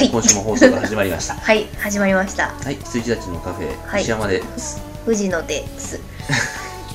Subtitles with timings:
[0.00, 0.08] はい。
[0.08, 1.34] 今週も放送が始まりました。
[1.44, 2.54] はい始まりました。
[2.64, 4.02] はい羊たちのカフェ、はい。
[4.02, 4.80] 石山です。
[5.04, 6.00] 藤野で す。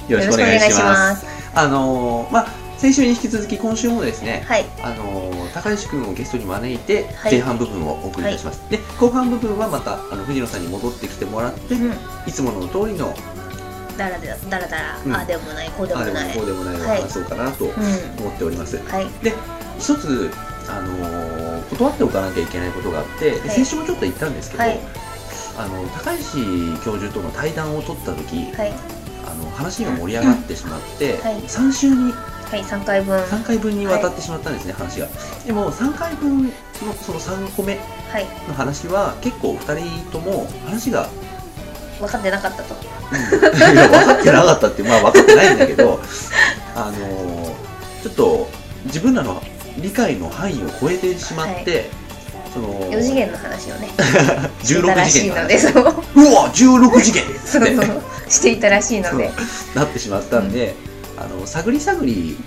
[0.07, 1.21] よろしくお願いします。
[1.21, 1.27] す。
[1.53, 2.47] あのーまあ
[2.79, 4.65] 先週に引き続き今週もですね、はい。
[4.81, 7.33] あのー高石君をゲストに招いてはい。
[7.33, 11.91] 前半部分をお送りいたします、で後半部分はまたあの藤野さんに戻ってきてもらって、うん。
[12.25, 13.15] いつもの通りの
[13.99, 15.15] だらだらだらだら、うん。
[15.15, 16.33] ああでもないこうでもない。
[16.35, 17.01] こうでもないをはい。
[17.03, 17.71] 話そうかなとうん。
[17.71, 19.07] 思っております、はい。
[19.21, 19.31] で
[19.77, 20.31] 一つ、
[20.67, 23.49] あのー断っておかなきゃいけないことがあって、ではい。
[23.49, 24.79] 先週もちょっと言ったんですけど、はい。
[25.57, 26.37] あの高石
[26.83, 28.73] 教授との対談を取った時、はい。
[29.27, 31.41] あの話が盛り上がってしまって、はい。
[31.41, 33.15] 3週にはい3回分。
[33.15, 35.07] は3回分にわたってしまったんですね、話が。
[35.45, 36.51] でも3回分の
[37.01, 37.77] その3個目い。
[38.47, 41.09] の話は結構2人とも話が、
[41.99, 42.75] 分かってなかったと。
[43.09, 45.99] 分かってなかったってまあ分かってないんだけど
[46.75, 47.53] あのー
[48.01, 48.47] ちょっと
[48.85, 49.41] 自分らの
[49.77, 51.89] 理解の範囲を超えてしまって、
[52.53, 53.89] その4次元の話をね。
[54.63, 55.83] 16らしい次元でそう。
[55.83, 55.87] う
[56.33, 57.23] わ16次元。
[57.23, 58.03] っつってそうそう。
[58.29, 59.29] していたらしいので。
[59.75, 60.75] なってしまったんで、
[61.17, 62.37] あの探り探り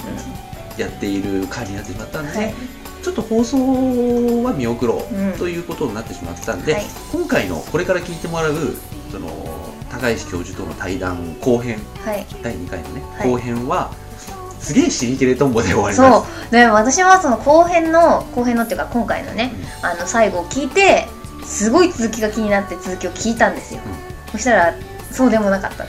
[0.79, 2.55] やっている回になってしまったんで、はい。
[3.03, 5.33] ちょっと放送は見送ろう、うん。
[5.33, 6.87] ということになってしまったんで、はい。
[7.13, 8.55] 今回のこれから聞いてもらう
[9.13, 9.29] その
[9.91, 12.27] 高石教授との対談後編はい。
[12.43, 13.31] 第2回のね、はい。
[13.31, 13.93] 後編は
[14.69, 16.49] すげえシリケレトンボで終わりそます。
[16.49, 16.53] う。
[16.53, 19.53] で私はその後編の後編のっていうか今回のね、
[19.83, 21.09] あの最後を聞いて
[21.43, 23.81] すごい続きが気になって続きを聞いたんですよ、
[24.31, 24.75] そしたら
[25.11, 25.85] そうでもなかった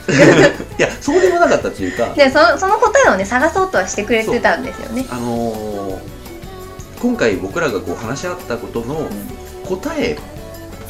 [0.78, 5.04] やそうでもなかったっていうかでそのその答えをね探そうとはしてくれてたんですよね。
[5.10, 6.20] あのー
[7.00, 9.08] 今回僕らがこう話し合ったことの
[9.66, 10.18] 答え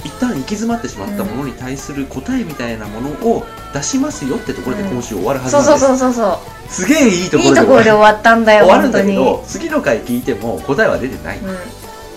[0.05, 3.45] 一旦行き詰まってしまったものに対する答えみたいなものを
[3.75, 6.25] 出しますよってところで今週終わるはずなんです、そうそうそう
[6.69, 11.57] そすげえいいとうころで終わったんだよ終わるんだけど次の回聞いても答えは出てない、うん。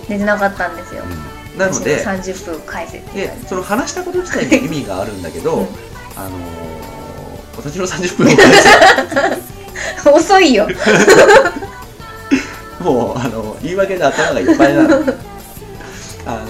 [0.08, 1.58] 出てなかったんですよ、うん。
[1.58, 5.66] なので私も30分返せっでその話したこと自体に意味があるんだけど、うん
[6.16, 6.34] あのー
[7.56, 8.46] 私の30分を返
[10.02, 10.10] せ。
[10.10, 10.66] 遅いよ。
[12.80, 14.88] もうあの言い訳で頭がいっぱいなの。
[16.26, 16.48] あのー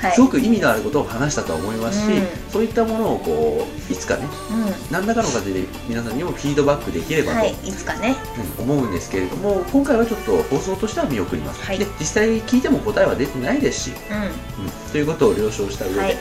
[0.00, 0.12] はい。
[0.12, 2.26] すごく意味のあることを話したとは思いますし、うん。
[2.50, 8.16] そういったものをこういつかねう何らかの形で皆さんにもフィードバックできればと、んはいいつかね。
[8.58, 11.78] うん思うんですけれども今回はちょっと放送としては見送ります、はい。
[11.78, 16.16] で実際聞いても答えは出てないですし、ううん、ということを了承した上で、はい。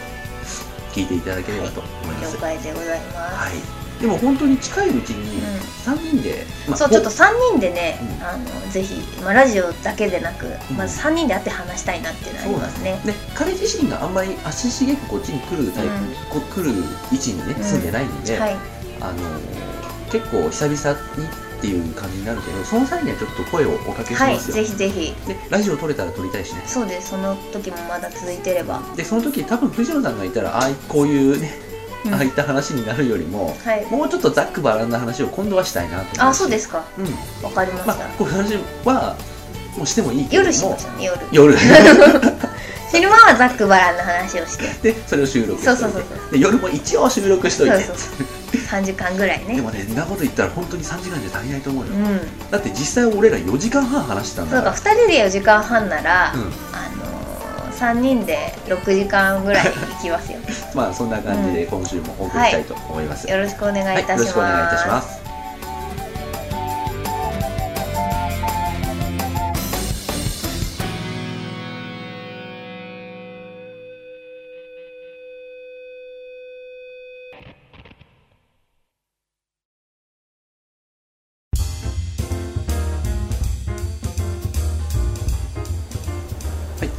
[0.93, 5.93] 聞いていただければと思いんます、了解でございます、はい、でも本当に近いうちにうん。
[5.93, 8.23] 3人で、まあそうちょっと3人でね、うん。
[8.23, 10.77] あのぜひ、まあ、ラジオだけでなく、うん。
[10.77, 13.01] まず3人で会って話したいなっていうのはありますね。
[13.05, 15.93] で彼自身があんまり足しげくこっちに来るタイプ、
[16.35, 16.41] うん。
[16.41, 17.63] こ来る位置にねうん。
[17.63, 18.55] 住んでないんで、はい。
[19.01, 19.17] あの
[20.11, 25.15] 結構久々にっていう感じになるけどその際にはちょっと声をおかけしはいますよ、ぜひぜひ。
[25.27, 26.61] でラジオ撮れたら撮りたいしね。
[26.67, 31.66] そうですその時もまだ続いてれば、でその時多分藤野さんがいたらああいこういうね、うん
[32.11, 33.85] ああいった話になるよりもはい。
[33.87, 36.85] もうちょっとざっくばらんな話を今度はしたいなと思いあますそうですか。
[36.97, 37.43] うん。
[37.43, 39.17] わかりました、まあこういう話は
[39.77, 40.49] もうしてもいいけれど。
[40.49, 41.19] も夜しましょうね夜。
[41.31, 41.57] 夜。
[42.89, 44.91] 昼間はざっくばらんな話をして。
[44.93, 47.83] でそれを収録そうそうそうで夜も一応収録しといて。
[47.83, 48.27] そうそう
[48.67, 49.55] 3時間ぐらいね。
[49.55, 52.49] でもねんなこと言ったら本当に3時間じゃ足りないと思うよ、うん。
[52.51, 56.47] だって実際俺ら4時間半話してたんそうかだか2人で4時間半なら、ら、あのー、
[57.77, 60.39] 3人で6時間ぐらい行きますよ。
[60.39, 65.26] うん、まあそんな感じで今週もお送りしたいと思います、よろしくお願いいたします、よろしくお願いいたします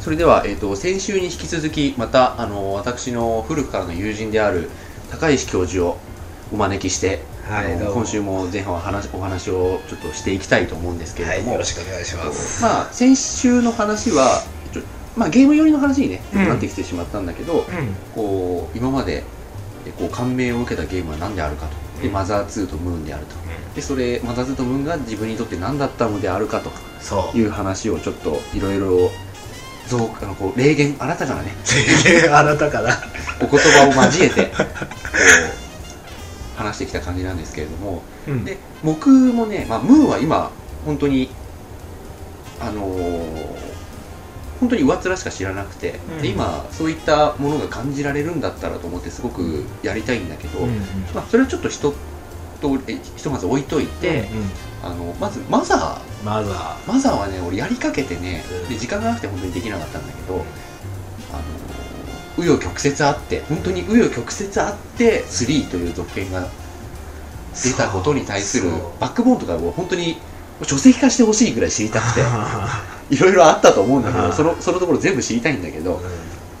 [0.09, 4.71] それでは、えー、と先週に引き続きまたあの私の古くからの友人である
[5.11, 5.97] 高石教授を
[6.51, 12.63] お招きして、はい今週も前半は話お話をちょっとしていきたいと思うんですけれども、はい、よろしくお願いします。
[12.63, 14.41] まあ、先週の話は
[14.73, 14.81] ちょ、
[15.15, 16.47] まあ、ゲーム寄りの話に、ね、うん。
[16.47, 17.65] なってきてしまったんだけど、
[18.15, 19.23] こう今まで
[19.85, 22.01] えこう感銘を受けたゲームは何であるかと。
[22.01, 22.13] でうん。
[22.13, 23.35] マザー2とムーンであると。
[23.75, 26.71] でそれマザー2とムーンが自分にとって何だったのであるかと。
[27.33, 29.09] いう話をちょっといろいろ
[29.89, 31.51] 増あのこう霊言あなたからね。
[31.63, 32.97] 全然あなたから。
[33.41, 34.51] お言葉を交えてこ
[36.55, 38.03] う話してきた感じなんですけれども。
[38.27, 38.45] うん。
[38.45, 40.51] で僕もね、まあ、ムーンは今
[40.85, 41.29] 本当に
[42.61, 43.69] あのー
[44.59, 46.21] 本当に上っ面しか知らなくて、うん。
[46.21, 50.79] で今そういったものが感じられるんだったらと思ってすごくやりたいんだけど、うんうん
[51.15, 51.93] まあ、それをちょっとひと
[53.15, 54.27] ひとまず置いといて、
[54.83, 56.91] あのまずマザまだー。
[56.91, 58.69] マザーはね俺やりかけてね、うん。
[58.69, 60.43] で時間がなくて本当にできなかったんだけど、あの
[62.43, 66.47] 紆余曲折あって本当に紆余曲折あって3という続編が
[67.53, 70.17] 出たことに対するバックボーンとかを本当に
[70.63, 76.01] 書籍化してほしいぐらい知りたくてあ いろいろあったと思うんだけどそのそのところ全部知りたいんだけど、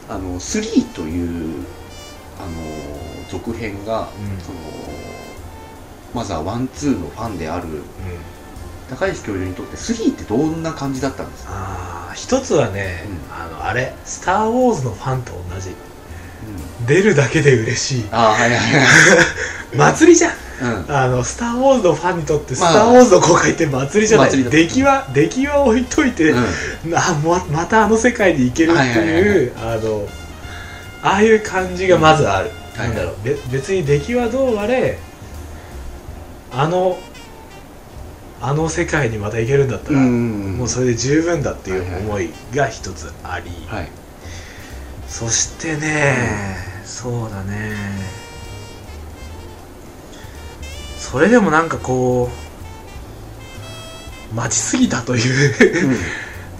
[0.09, 1.65] あの3という
[2.39, 2.49] あの
[3.29, 4.43] 続編が、うん。
[4.43, 4.59] その
[6.13, 7.81] まずはワンツーのファンであるうん
[8.89, 15.75] 高石教授にとって3ってどんな感じだったんですか、ああ一つはね、うあのあれ「スター・ウォーズ」のファンと同じ。
[16.87, 18.05] 出るだけで嬉しい。
[18.11, 18.85] ああはいはいはい、
[19.75, 20.33] 祭りじゃん。
[20.61, 22.73] うん、あの「スター・ウォーズ」のファンにとって「スまあ。
[22.73, 26.45] ター・ウォーズ」の公開って祭りじゃない、祭りだ出来は出来は置いといて、うん。
[26.95, 30.07] あままたあの世界に行けるっていうあの
[31.03, 32.87] ああいう感じがまずある、はい。
[32.87, 33.13] なんだろう。
[33.23, 34.97] べ別に出来はどうあれ
[36.51, 36.97] あの
[38.41, 42.01] あの世界にまた行けるんだったら、うんもうそれで十分だっていうはいはい。
[42.03, 43.89] 思いが一つあり、はい。
[45.07, 46.15] そしてね、
[46.85, 47.75] そうだね。
[50.97, 52.29] それでもなんかこ
[54.31, 55.97] う待ちすぎたという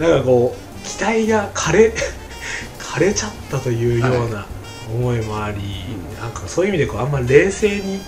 [0.00, 1.92] なんかこう期待が枯れ
[2.80, 4.44] 枯れちゃったというような
[4.92, 6.20] 思いもあり、うん。
[6.20, 8.02] なんかそういう意味でこうあんま冷静に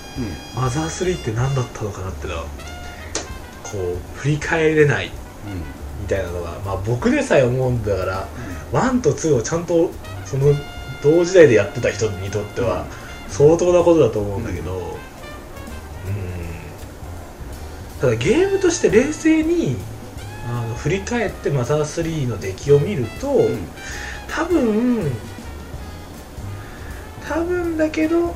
[0.56, 0.62] うん。
[0.62, 2.44] マザー3って何だったのかなってのは
[3.72, 5.10] こう振り返れない
[6.02, 8.28] みたいなのが、まあ、僕でさえ思うんだから
[8.72, 9.90] 1と2をちゃんと
[10.26, 10.54] その
[11.02, 12.86] 同時代でやってた人にとっては
[13.28, 14.92] 相当なことだと思うんだけど、うん、
[18.00, 19.76] ただゲームとして冷静に
[20.48, 23.58] あの振り返ってマザー3の出来を見ると、うんうん。
[24.28, 25.10] 多分
[27.26, 28.34] 多分だけど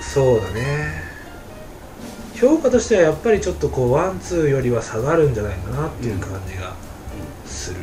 [0.00, 1.05] そうだね
[2.36, 6.74] 評価としてはやっぱりちょっとこうワンツーよりは下がるんじゃないかなっていう感じが
[7.46, 7.80] する、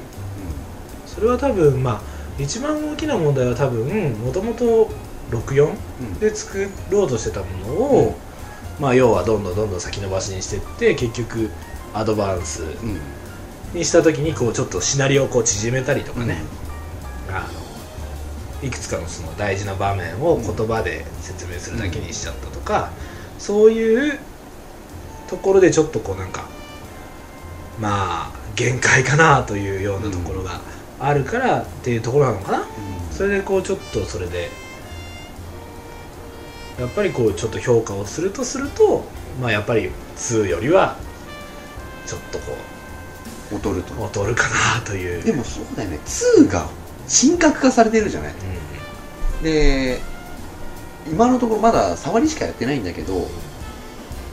[1.05, 2.01] それは多分まあ
[2.41, 4.89] 一番大きな問題は多分もともと
[5.31, 5.69] 64
[6.01, 6.19] うん。
[6.19, 8.15] で作ろうとしてたものを、
[8.79, 11.49] まあ要はどんどんどんどん先延ばしにしていって結局
[11.93, 12.63] アドバンス
[13.73, 16.41] にした時にこうちょっとシナリオをこう縮めたりとかね、
[17.29, 17.47] あ
[18.61, 22.91] のいくつかのその大事な場面を言葉で説明するだけにしちゃったとか、
[23.39, 24.19] そういう
[25.33, 26.45] ところでちょっとこうなんか
[27.79, 30.61] まあ限界かなというようなところが
[30.99, 32.65] あるからっていうところなのかな、うん。
[33.11, 34.51] それでこうちょっとそれで
[36.79, 39.05] やっぱりこうちょっと評価をするとすると
[39.41, 40.97] まあやっぱり2よりは
[42.05, 42.55] ちょっとこ
[43.51, 43.93] 劣ると。
[43.95, 44.43] う劣るか
[44.77, 45.23] なという。
[45.23, 45.99] でもそうだよね。
[46.05, 46.67] 2が
[47.09, 48.33] 神格化されてるじゃない。
[49.41, 49.99] で
[51.09, 53.27] 今のところまだ触りしかやってないんだけど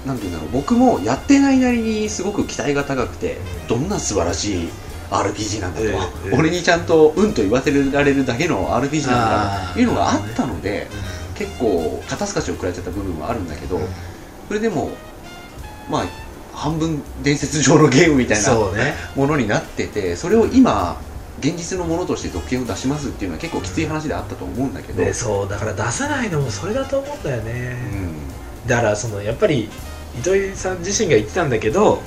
[0.07, 3.39] なんていうんだろう僕もやってないなりにすごく期待が高くて
[3.69, 4.69] どんな素晴らしい
[5.11, 10.87] RPG なんだと、ええ俺にちゃんとうんと言わせられるだけの RPG なんだというのがあったので
[11.35, 13.81] 結構肩透かしを食らっちゃった部分はあるんだけど、
[14.47, 14.91] それでも
[15.91, 16.07] まあ
[16.53, 18.55] 半分伝説上のゲームみたいな
[19.17, 21.01] ものになっててそれを今
[21.41, 27.77] 現実のものとして続編を出しますっていうのは結構きつい話であったと思うんだけど、でそうだから出さないのもそれだと思うんだよね、
[28.65, 28.69] うん。
[28.69, 29.71] だからそのやっぱり
[30.19, 32.03] 糸井さん自身が言ってたんだけど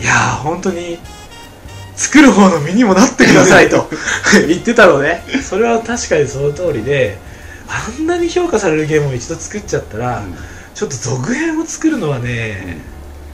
[0.00, 0.98] いやー本当に
[1.96, 3.88] 作る方の身にもなってくださいと
[4.48, 5.22] 言ってたのね。
[5.42, 7.18] それは確かにその通りで
[7.68, 10.34] あんなに評価されるゲームを一度作っちゃったら、うん。
[10.74, 12.78] ちょっと続編を作るのはね、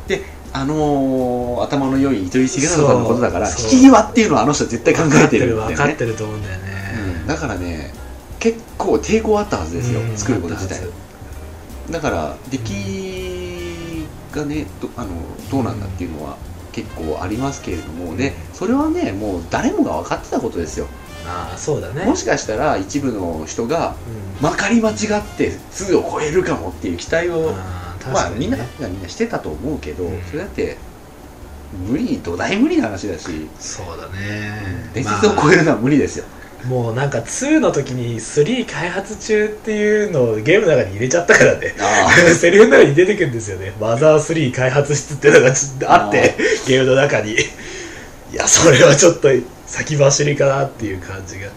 [0.07, 5.54] であのー頭の良い糸井重里さんのことだから引き際っていうのはあの人は絶対考えてるね。
[5.54, 6.64] 分かってると思うんだよね、
[7.23, 7.26] うん。
[7.26, 7.95] だからね
[8.38, 10.16] 結構抵抗あったはずですよ、うん。
[10.16, 10.80] 作ること自体。
[11.90, 13.20] だから出来
[14.32, 15.10] がねどあの
[15.50, 16.37] どうなんだっていうのは
[16.72, 20.87] 結構ありますけれども、でそれはねもう誰もが分かってたことですよ。
[21.26, 22.06] ああそうだね。
[22.06, 23.96] もしかしたら一部の人が
[24.40, 24.42] うん。
[24.42, 24.96] まかり間違っ
[25.37, 30.22] て2を超えるかもっていう期待をあー確まあみんながみんなしてたと思うけど、うん。
[30.22, 30.78] それだって
[31.87, 33.49] 無理土台無理な話だし。
[33.58, 34.90] そうだね。
[34.94, 36.25] 伝説を超えるのは無理ですよ、
[36.67, 41.75] もうなんか2の時に3開発中っていうのをゲームの中に入れちゃったからね。
[41.81, 43.73] あ セリフの中に出てくるんですよね。
[43.81, 45.55] マザー3開発室っていうのが
[45.95, 46.37] あって
[46.67, 47.33] ゲームの中に。
[48.33, 49.29] いやそれはちょっと
[49.67, 51.49] 先走りかなっていう感じが。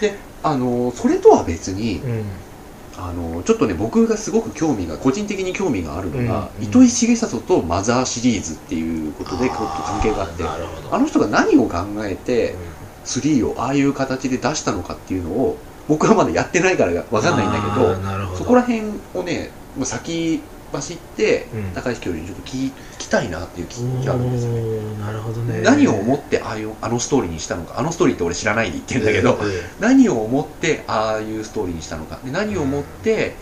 [0.00, 2.24] であのそれとは別に、うん。
[3.02, 10.44] あのちょっとね僕がすごく興味が個人的に興味があるのが、うん糸井重里とマザーシリーズっていうことでちょっと関係があって
[10.90, 12.54] あの人が何を考えて
[13.18, 15.56] 3をああいう形で出したのかっていうのを
[15.88, 18.82] 僕はまだやってないから分かんないんだけどそこら辺
[19.14, 20.40] をねもう先
[20.72, 21.62] 走って、うん。
[21.72, 25.04] 高橋教授にちょっと聞きたいなっていう気があるんですよね。
[25.04, 25.62] なるほどね。
[25.62, 27.78] 何を思ってああいうあのストーリーにしたのか。
[27.78, 29.38] あのストーリーって俺知らないで言ってるんだけど、うん
[29.80, 32.20] 何を思ってああいうストーリーにしたのか。
[32.24, 33.34] で何を思って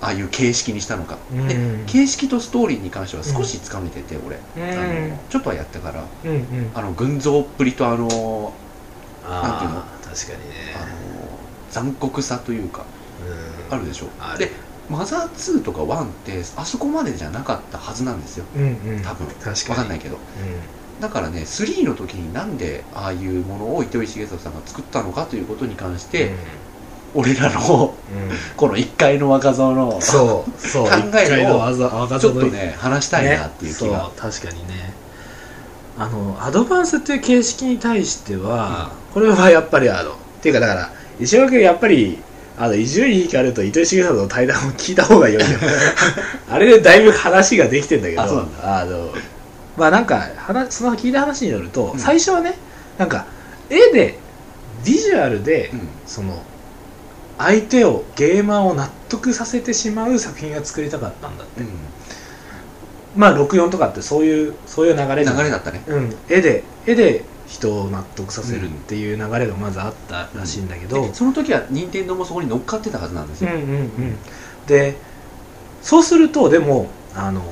[0.00, 1.48] ああいう形式にしたのか、うん。
[1.48, 1.56] で
[1.86, 4.78] 形式とストーリーに関しては少しつかめてて俺、うん。
[4.78, 6.04] あのちょっとはやったから。
[6.24, 6.70] うんうん。
[6.74, 8.52] あの群像っぷりとあの
[9.22, 9.82] なんていうの？
[10.02, 10.86] 確かにねあの
[11.70, 12.84] 残酷さというか
[13.70, 13.74] うん。
[13.74, 14.06] あるでしょ？
[14.20, 14.38] ある。
[14.38, 14.50] で
[14.88, 18.46] マザー2とか1ってあそこまでじゃなかったはずなんですよ。
[18.56, 19.02] うんうん。
[19.02, 19.26] 多分。
[19.26, 19.70] 確かに。
[19.70, 20.18] わかんないけど。
[21.00, 26.32] だからね3の時になんでああいうものを糸井重里さんが作ったのかということに関して、
[27.14, 28.30] 俺らのうん。
[28.30, 30.84] うんこの1階の若造のそうそう。
[30.86, 34.94] 考えをちょっとね話したいなっていう気ねが、そう確かにね
[35.98, 42.18] あのアドバンスっていう形式に対しては、これはやっぱりあのっていうかだから石岡君やっぱり
[42.56, 45.58] あの伊集院光と糸井重里の対談を聞いた方が良いよ
[46.48, 48.22] あれでだいぶ話ができてんだけど
[48.62, 49.12] あの
[49.76, 51.98] まあなんか話その聞いた話によると、うん。
[51.98, 52.54] 最初はね
[52.96, 53.26] なんか
[53.70, 54.18] 絵で
[54.84, 55.88] ビジュアルで、うん。
[56.06, 56.42] その
[57.38, 61.68] 相手をゲーマーを納得させてしまう作品が作りたかったんだって、うん
[63.18, 65.82] まあ64とかってそういうそういう流れ流れだったね。
[65.88, 74.16] うん、絵で絵で人を納得させるっていう流れがまずあったらしいんだけど、でその時は任天堂もそこに乗っかってたはずなんですよ、うんうんうん。
[74.66, 74.96] で
[75.82, 77.42] そうするとでもあの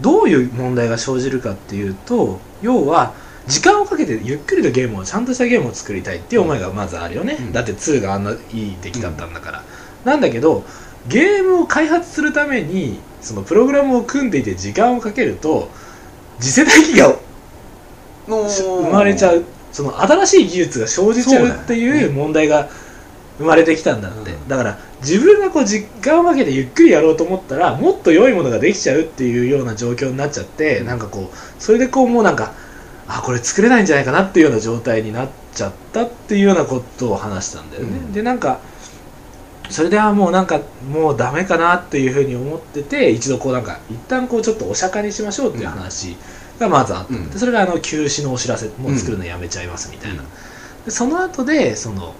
[0.00, 3.14] どういう問題が生じるかっていうと要は
[3.46, 7.52] 時間をかけてゆっくりとゲームをちゃんとしたゲームを作りたいっていう思いがまずあるよね、うん。
[7.52, 9.64] だって2があんないい出来だったんだから、
[10.04, 10.64] なんだけど
[11.06, 15.70] ゲームを開発するためにそのプログラムを組んでいて時間をかけると
[16.40, 17.16] 次世代機が
[18.26, 19.44] 生まれちゃう。
[19.72, 22.68] その新しい技術が生じちゃうっていう問題が
[23.38, 24.48] 生まれてきたんだって、うん。
[24.48, 30.86] だから自分がこう時間をかけてゆっくりやろうと思ったらもっと良いものができちゃうっていうような状況になっちゃって、うん。
[30.86, 32.52] なんかこうそれでこうもうなんか
[33.08, 38.12] あこれ作れないんじゃないかなっていうような状態になっちゃったっていうようなことを話したんだよね、うん。
[38.12, 38.60] でなんか
[39.70, 46.16] それではもうなんかもうダメかなっていうふうに思ってて一度こうなんか一旦こうちょっとお釈迦にしましょうっていう話
[46.58, 47.30] がまずあった、うん。
[47.30, 50.22] でそれがあの休止のお知らせもう作るのやめちゃいますみたいな、
[50.84, 52.14] でその後でその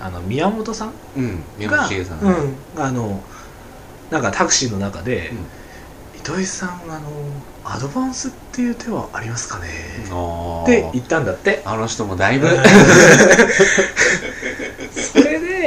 [0.00, 1.42] あの宮本さんうん。
[1.58, 3.22] 宮が本茂さん、うん、あの
[4.10, 5.38] なんかタクシーの中でうん
[6.20, 7.10] 「糸井さんあの
[7.64, 9.66] アドバンスっていう手はありますかね?」
[10.62, 11.62] って言ったんだって。
[11.64, 12.54] あの人もだいぶ、う ん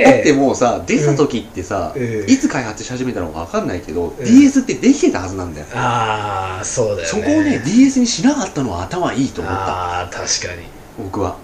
[0.04, 7.06] だってでもうさ出た時ってさ、うんいつ開発し始めたのか分かんないけど、ん DS ってできてたはずなんだよ、ああそうだよね。
[7.06, 9.60] そこをね DS にしなかったのは頭いいと思った。
[9.60, 10.18] ああ確
[10.48, 10.68] かに。
[10.98, 11.38] 僕は、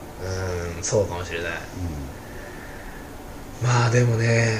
[0.78, 1.52] うんそうかもしれない。
[3.64, 4.58] まあでもね。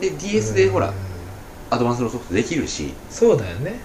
[0.00, 0.94] で DS でほら、うん。
[1.70, 2.92] アドバンスのソフトできるし。
[3.10, 3.70] そうだよね。
[3.70, 3.76] うん。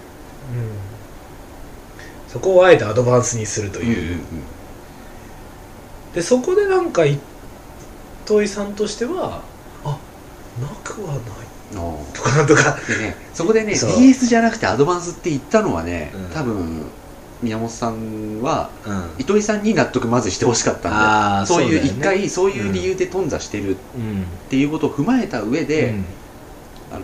[2.31, 4.19] そこをあえてアドバンスにするという、
[6.15, 7.03] でそこでなんか
[8.25, 9.41] 糸井さんとしては
[9.83, 9.97] あ
[10.61, 11.21] なくはない。
[12.13, 12.77] とかなんとか。
[12.87, 16.25] でねそこでね DS じゃなくてアドバンスって言ったのはね、うん。
[16.33, 16.85] 多分
[17.41, 19.09] 宮本さんはうん。
[19.19, 21.99] 糸井さんに納得まずしてほしかったんでそういうそうだよね。
[21.99, 24.25] 一回そういう理由で頓挫してるっうん。
[24.49, 26.05] ていうことを踏まえた上で、うん。
[26.91, 27.03] あの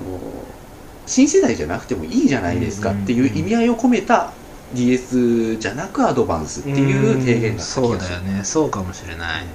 [1.05, 4.33] 新世代じゃなくてもいいじゃないですかっていう意味合いを込めた
[4.73, 8.43] DS じゃなくアドバンスっていう提言だった気そうがするだよね。
[8.43, 9.45] そうかもしれない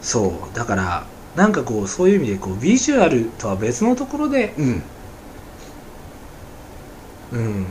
[0.00, 0.56] そう。
[0.56, 4.82] だからなんかこうそういう意味でこうビジュアルとは別のところで、うん、
[7.32, 7.66] うん、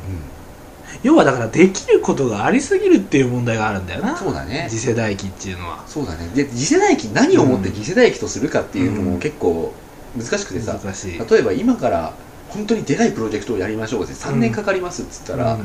[1.03, 4.15] 要はだからできることがありすぎるっていう問題があるんだよな。
[4.15, 4.67] そうだね。
[4.69, 5.83] 次世代機っていうのは。
[5.87, 6.29] そうだね。
[6.33, 7.75] で次世代機何をもってうん。
[7.75, 9.05] 次世代機とするかっていうのうん。
[9.13, 9.73] も結構
[10.15, 11.19] 難しくてさ、難しい。
[11.19, 12.13] 例えば今から
[12.49, 15.57] 本当にでかいプロジェクトをやりましょうって3年かかりますっつったら、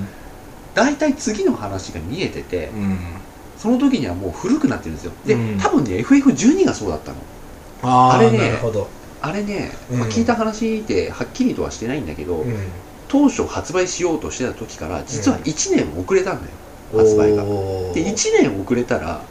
[0.75, 2.99] 大体次の話が見えてて、うん、うん
[3.63, 5.13] その時にはもう古くなってるんですよ。
[5.25, 5.59] で、うん。
[5.61, 7.19] 多分ね FF12 がそうだったの。
[7.85, 8.59] あれね
[9.21, 9.99] あれね、うん。
[10.01, 12.57] まあ、聞いた話ではっきりとはしてないんだけど、うん、
[13.07, 16.57] 当初発売しようとしてた時から実は1年遅れたんだよ、
[16.93, 17.45] 発売が。
[17.45, 19.23] で1年遅れたら、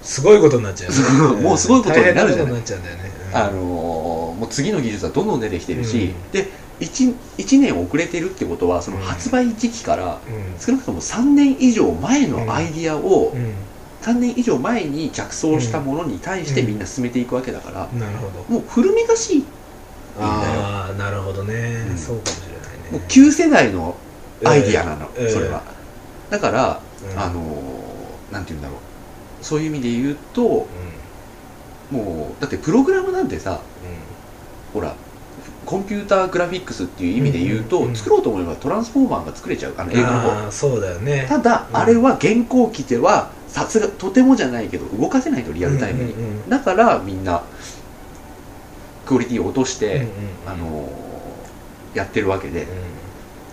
[0.00, 1.02] すごいことになっちゃうそ
[1.34, 2.62] う もうすごいことになるじゃない。
[3.34, 6.30] あのーもう次の技術はどんどん出てきてるし、うん。
[6.30, 6.48] で
[6.80, 10.60] 1, 1年遅れてるってことはその発売時期からうん。
[10.60, 13.54] 少なくとも3年以上前のアイディアをうん。
[14.02, 18.44] 3年以上前に着想したものに対してみんな進めていくわけだから、なるほど。
[18.48, 19.44] もう古めかしい
[20.20, 21.98] ああなるほどね、うん。
[21.98, 22.90] そうかもしれないね。
[22.92, 23.96] もう旧世代の
[24.44, 25.30] アイディアなの、うん。
[25.30, 25.62] それは。
[26.30, 26.80] だから、
[27.12, 27.18] うん。
[27.18, 29.44] あのーなんて言うんだろう。
[29.44, 30.68] そういう意味で言うと
[31.92, 31.98] うん。
[31.98, 33.60] もうだってプログラムなんてさ
[34.72, 34.94] ほら
[35.66, 40.20] コンピューターグラフィックスっていう意味で言うと、うんうんうん作ろうと思えばトランスフォーマーが作れちゃうあの映画の。
[40.20, 41.26] 方ああそうだよね。
[41.28, 41.76] ただ、うん。
[41.76, 47.42] あれは現行機ではさすがとてもじゃないけど動かせないとリアルタイムに、うんうんうんだからみんな
[49.06, 50.08] クオリティを落として、うんうん
[50.46, 50.88] あの
[51.94, 52.62] やってるわけで。
[52.62, 52.66] う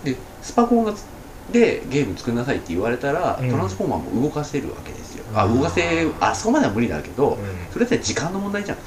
[0.04, 1.04] でスパコンがつ
[1.50, 3.50] でゲーム作りなさいって言われたら、うん。
[3.50, 7.38] トランスフォーマーも動かせるわけですよ、ああー動かせあそこまでは無理だけど、ん。
[7.72, 8.78] それって時間の問題じゃん。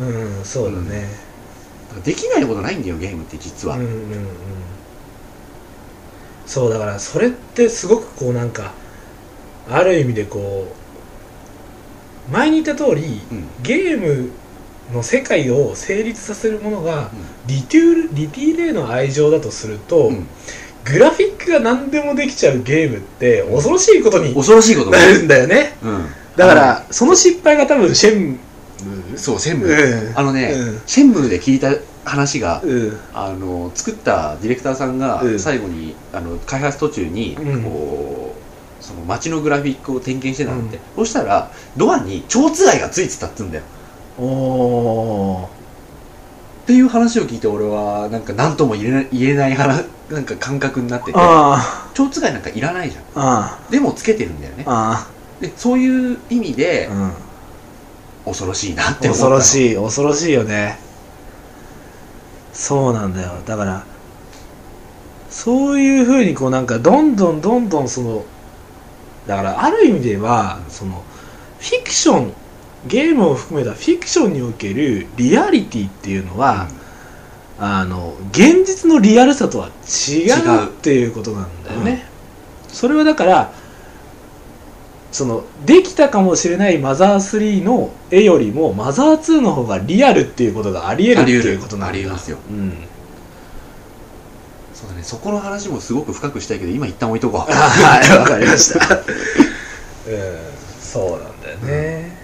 [0.00, 1.31] うん、うん、そうだね、ら
[2.00, 4.26] できないことないんだよゲームって実は、うんうんうん。
[6.46, 8.72] そうだからそれってすごくこうなんか
[9.70, 10.74] ある意味でこ
[12.28, 13.44] う前に言った通りうん。
[13.62, 14.30] ゲーム
[14.92, 17.10] の世界を成立させるものが
[17.46, 20.26] リテューリティレイの愛情だとすると、うん。
[20.84, 25.74] グラフィックが何でもできちゃうゲームって恐ろしいことに恐ろしいことなるんだよね。
[25.82, 26.06] うん。
[26.36, 28.38] だからその失敗が多分シェン
[29.12, 31.72] ムそう専務、うんあのね、うんシェンムーで聞いた
[32.04, 37.62] 話が、うんあの作ったディレクターさんがうん最後に、あの開発途中に、うん。
[37.62, 38.42] こう
[38.82, 43.64] その街のグラフィックを点検してたんで、そしたらドアに蝶つがいがついてたって言うんだよ。
[44.18, 45.46] おー。
[45.46, 45.48] っ
[46.66, 51.12] ていう話を聞いて俺はなんか何とも言えない言えない話 なんか感覚になってて。
[51.16, 53.70] あ蝶つがいなんかいらないじゃん。
[53.70, 54.64] でもつけてるんだよね。
[54.66, 55.06] あ
[55.40, 57.12] でそういう意味であ、うん
[58.24, 59.24] 恐ろしいなって思った。
[59.24, 60.78] 恐ろいしい恐ろしいよね。
[62.52, 63.32] そうなんだよ。
[63.46, 63.84] だから
[65.30, 68.24] そういうふうにこうなんかどんどんどんどんその
[69.26, 71.02] だからある意味ではその
[71.58, 72.32] フィクション
[72.86, 76.68] ゲームを含めたフィクションにおけるリアリティっていうのは、
[77.58, 82.04] あの現実のリアルさとは違違ううっていうことなんだよね、
[82.66, 83.52] それはだから
[85.12, 91.86] そのできたかもしれないマザー3の絵よりもマザー2の方がリアルっていうことがありえるっていうことなんだ。
[91.88, 92.30] ありえます。
[92.30, 92.72] ようん、
[94.72, 95.02] そうだね。
[95.02, 97.40] そこの話もすごく深くしたいけど今一旦置いとこう。
[97.52, 98.96] はいわかりました。
[98.96, 99.02] うん
[100.80, 102.16] そうなんだよね。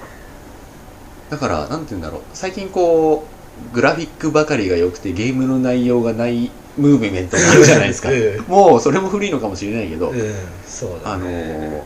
[1.29, 2.21] だからなんて言うんだろう。
[2.33, 3.27] 最近こ
[3.73, 8.09] うグラフィックばかりが良くてゲームの内容がないムーブメントがあるじゃないですか。
[8.13, 8.45] うん。
[8.49, 10.35] もうそれも古いのかもしれないけど、うん
[10.67, 11.85] そうだあの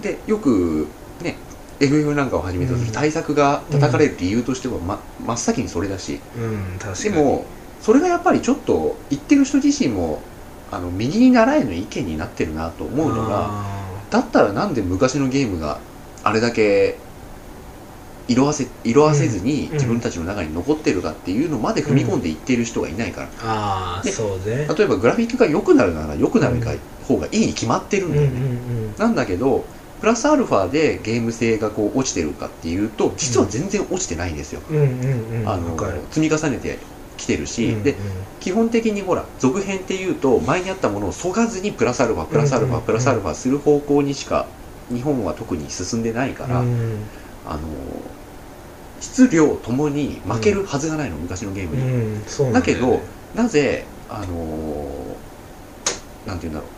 [0.00, 0.86] でよく
[1.22, 1.36] ね
[1.80, 2.92] FF なんかを始めた時、うん。
[2.92, 6.20] 対策が叩かれる理由としては、ま、真っ先にそれだし。
[7.02, 7.46] でも
[7.80, 10.20] それがやっぱりちょっと言ってる人自身も
[10.70, 15.78] あの右に習えの意見になってるなと思うのがあだったらなんで昔のゲームが
[16.22, 16.98] あれだけ
[18.28, 19.72] 色あせ色あせずにうん。
[19.72, 24.68] 自分たちの中に残ってるかっていうのまで踏み込んでいっている人がいないから、ーあーでそうね。
[24.68, 26.72] 例えばグラフィックが良くなるなら良くなるか
[27.08, 28.52] 方がいいに決まってるんだよね、うんうんう
[28.90, 28.94] ん。
[28.98, 29.64] なんだけど
[30.00, 35.48] プラスアルファでゲーム性がこう落ちてるかっていうと実は全然落ちてないんですよ、うんうんうん。
[35.48, 35.76] あの
[36.10, 36.78] 積み重ねて
[37.16, 37.82] きてるし、うんうん。
[37.82, 37.94] で
[38.40, 44.46] 基本的にほら続編っていうと前にあったものをそがずにプラスアルファプラスアルファプラスアルファする方向にしか
[44.88, 46.98] 日本は特に進んでないから、うん
[47.46, 47.60] あの
[49.00, 53.00] 質量ともに負けるはずがないの、昔のゲームに、だけど
[53.34, 55.16] なぜあの
[56.26, 56.70] なんて言うんだろう。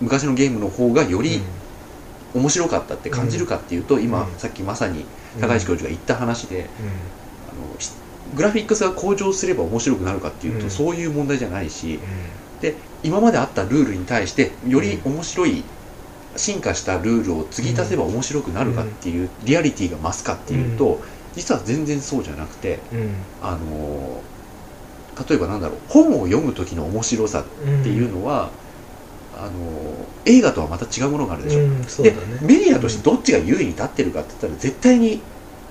[0.00, 1.42] 昔のゲームの方がより
[2.36, 4.38] 面白かったって感じるかっていうと、今、うん。
[4.38, 6.70] さっきまさにうん高橋教授が言った話で、
[7.50, 7.92] あのし
[8.34, 10.70] グラフィックスが向上すれば面白くなるかっていうと、うん。
[10.70, 12.00] そういう問題じゃないし
[12.58, 15.62] うで今まであったルールに対してより面白い
[16.36, 21.00] 進化したルールを継ぎ足せば面白くなるかっていう、リアリティが増すかっていうと、
[21.34, 23.14] 実は全然そうじゃなくてんうん。
[23.42, 24.22] あの
[25.28, 27.44] 例えばなんだろう本を読む時の面白さっ
[27.82, 28.50] ていうのは、
[29.38, 35.20] あの映画とはまた違うものがあるでしょ、うんそうでメディアとしてどっちが優位に立ってるかって言ったら絶対に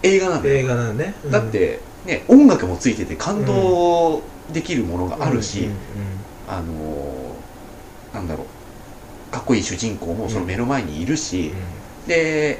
[0.04, 1.16] 映画なんだよ映画なのね。
[1.24, 1.32] うん。
[1.32, 4.22] だってね音楽もついてて感動
[4.54, 5.76] できるものがあるし、うんうん
[6.48, 9.34] あのーなんだろう。
[9.34, 11.52] かっこいい主人公もその目の前にいるし、
[12.08, 12.60] で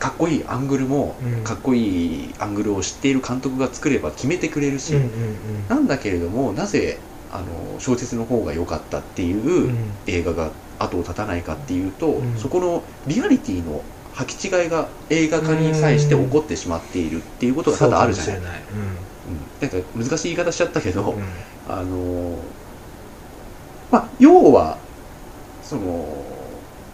[0.00, 1.44] かっこいいアングルも、うん。
[1.44, 5.68] かっこいいアングルを知っている監督が作れば決めてくれるし、うんうん。
[5.68, 6.98] なんだけれどもなぜ
[7.36, 9.68] あの小説の方が良かったっていううん。
[9.68, 12.36] うん映画が後を絶たないかっていうと、うん。
[12.38, 13.82] そこのリアリティの
[14.14, 18.40] 履き違いが映画化に際して起こってしまっているっていうことが多々あるじゃない。
[19.60, 21.24] なんか難しい言い方しちゃったけど、れない
[21.68, 22.38] あの
[23.90, 24.78] まあ要は
[25.62, 25.82] その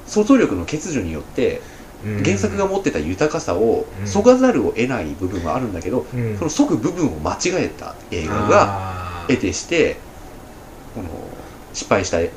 [0.07, 1.61] 想像力の欠如によって
[2.05, 2.17] うん。
[2.17, 4.07] うん原作が持ってた豊かさをうん。
[4.07, 6.37] そがざるを得ない部分はあるんだけど、うん。
[6.37, 9.97] その即部分を間違えた映画がが得てして
[10.95, 11.09] この
[11.73, 12.31] 失敗した映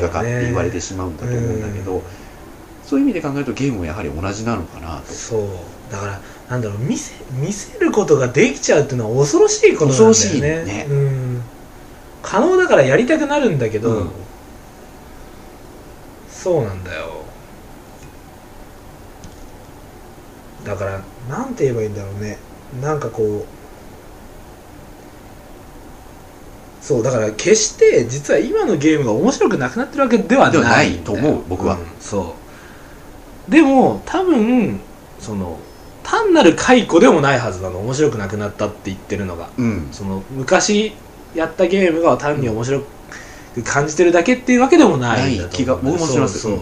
[0.00, 2.02] 画化って言われてしまうんだと思うんだけど、
[2.84, 5.12] そういう意味で考えるとゲームもやはり同じなのかなと。
[5.12, 5.48] そう。
[5.90, 6.20] だから
[6.50, 10.14] なんだろう見せ見せることができちゃうっていうのは恐ろしいことなんだよね。
[10.14, 10.86] 恐ろしいね。
[10.88, 11.42] うん。
[12.22, 14.10] 可能だからやりたくなるんだけど、うん。
[16.30, 17.22] そうなんだよ。
[20.64, 22.38] だからなんて言えばいいんだろうね。
[22.80, 23.46] なんかこう
[26.92, 31.76] そうだから決して実は今のゲームが面白くなくなってるわけではないではないと思う僕は。
[31.76, 31.78] ん。
[32.00, 32.36] そ
[33.48, 33.50] う。
[33.50, 34.78] でも多分
[35.18, 35.58] その
[36.02, 37.78] 単なる解雇でもないはずなの。
[37.78, 39.48] 面白くなくなったって言ってるのが。
[39.56, 39.88] うん。
[39.90, 40.92] その昔
[41.34, 42.80] やったゲームが単に面白
[43.54, 46.40] く感じてるだけっていうわけでもないない気が僕もします。
[46.40, 46.60] そう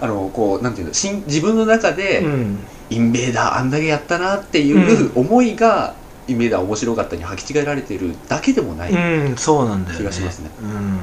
[0.00, 2.58] あのこうなんていうのしん自分の中で、うん、
[2.90, 5.94] インベーダーあんだけやったなっていう思いが、
[6.28, 10.04] インベーダー面白かったに履き違えられてるだけでもない、うん、そうなんだよね。
[10.04, 10.50] 気がしますね。
[10.62, 10.98] うん。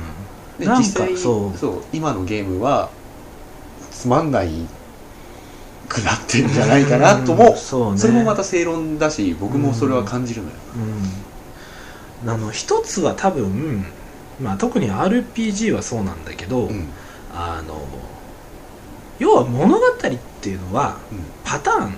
[0.59, 1.83] で実際そう。
[1.91, 2.89] 今のゲームは
[3.91, 4.49] つまんない
[5.89, 7.97] くなってるんじゃないかなとも、うんそうね。
[7.97, 10.55] それもまた正論だし僕もそれは感じるのよ、
[12.23, 13.85] うん、あの一つは多分、
[14.39, 16.87] まあ、特に RPG はそうなんだけど、うん。
[17.33, 17.85] あの
[19.19, 19.91] 要は物語っ
[20.41, 20.97] ていうのは
[21.43, 21.93] パターン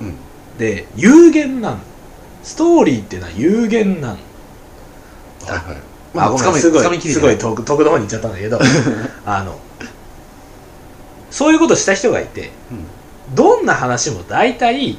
[0.00, 0.14] うん。
[0.58, 1.78] で有限なの
[2.46, 5.76] ストーリーっていうのは有限なのはいはい。
[6.14, 8.58] まあ、すごいすごい遠く遠くの方に行っちゃったんだけど
[9.26, 9.58] あの
[11.30, 12.52] そういうことした人がいて
[13.34, 14.96] どんな話も大体、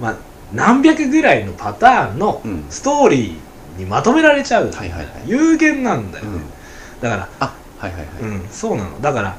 [0.00, 0.14] まあ、
[0.52, 2.64] 何百ぐらいのパターンのうんうん。
[2.70, 5.06] ストーリーにまとめられちゃう、はいはいはい。
[5.26, 7.02] 有限なんだよね、うん。
[7.02, 9.00] だから、あはいはいはい、うん、そうなの。
[9.02, 9.36] だから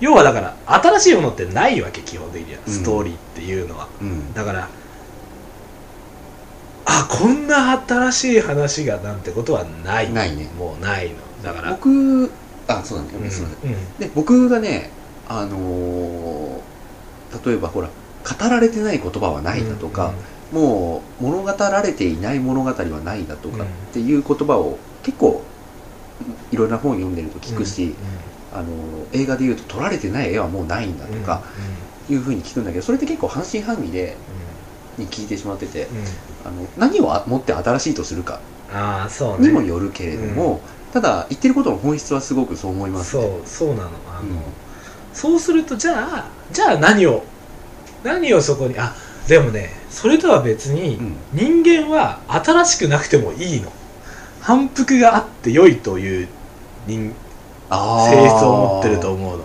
[0.00, 2.60] 要はだから新しいものってないわけ基本的には。
[2.64, 2.72] うん。
[2.72, 4.32] ストーリーっていうのは、うん。
[4.32, 4.68] だから
[6.90, 10.12] あこんな新しい話がなんてことはない。
[10.12, 10.48] ないね。
[10.58, 11.16] もうないの。
[11.42, 11.70] だから。
[11.72, 12.32] 僕
[12.66, 13.98] あそうだね、うんすいませんうん。
[13.98, 14.90] で僕がね
[15.26, 16.60] あのー
[17.44, 20.12] 例えばほら語られてない言葉はないだとか、
[20.50, 25.42] もう物語られていない物語はないだとかっていう言葉を結構
[26.50, 27.94] いろんな本読んでると聞くし、
[28.52, 28.66] あの
[29.12, 31.42] 映画でいうと撮られてない絵はもうないんだとか
[32.08, 34.16] いうふうに聞くんだけどそれって結構半信半疑で
[34.96, 35.86] に聞いてしまってて
[36.48, 38.40] あの何をもって新しいとするか
[38.72, 39.48] ああそうね。
[39.48, 40.60] にもよるけれども、
[40.92, 43.22] ただ言ってることの本質はすごくそう思いますね。
[43.22, 43.90] そうそうなの。
[44.10, 44.42] あの、うん。
[45.12, 47.24] そうするとじゃあじゃあ何を
[48.02, 48.94] 何をそこにあ
[49.26, 51.16] でもねそれとは別に、うん。
[51.32, 53.72] 人間は新しくなくてもいいの。
[54.40, 56.28] 反復があって良いという
[56.86, 57.12] 人
[57.70, 59.44] 性質を持ってると思うの。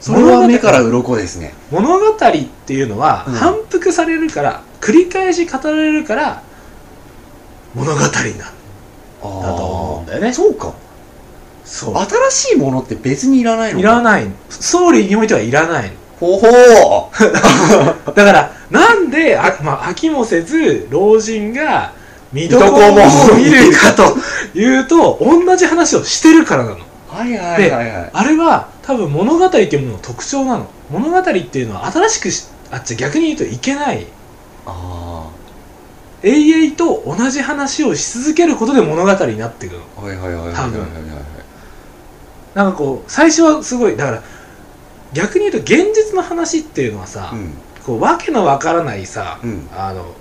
[0.00, 1.54] それは目から鱗ですね。
[1.70, 2.18] 物語っ
[2.66, 3.34] ていうのはうん。
[3.34, 6.42] 反復されるから、繰り返し語られるから
[7.74, 8.34] 物語になる。
[9.20, 10.32] だと思うんだよね。
[10.32, 10.72] そうか。
[11.64, 11.96] そう。
[11.96, 14.26] 新しいものって別にいらないのいらない。
[14.26, 15.90] のストーリーにおいてはいらない。
[15.90, 21.92] のほほー だからなんであ、まあ、飽きもせず老人が
[22.32, 24.16] 見どころを見るかと
[24.58, 26.78] いうと同じ話をしてるからなの。
[27.08, 28.10] はいはいはいはい。
[28.12, 30.66] あれは多分物語っていうものの特徴なの。
[30.90, 34.06] 物語っていうのは新しくしあっちゃ逆に言うといけない
[34.70, 35.30] あ
[36.22, 40.02] 永遠と同じ話をし続けることで物語になっていくのあ。
[40.02, 40.52] はいはいはいはいはい。
[40.52, 40.86] はい多分
[42.54, 44.22] なんかこう最初はすごいだから
[45.12, 47.52] 逆に言うと現実の話っていうのはさ、うん。
[47.84, 50.14] こうわけのわからないさ、うんあの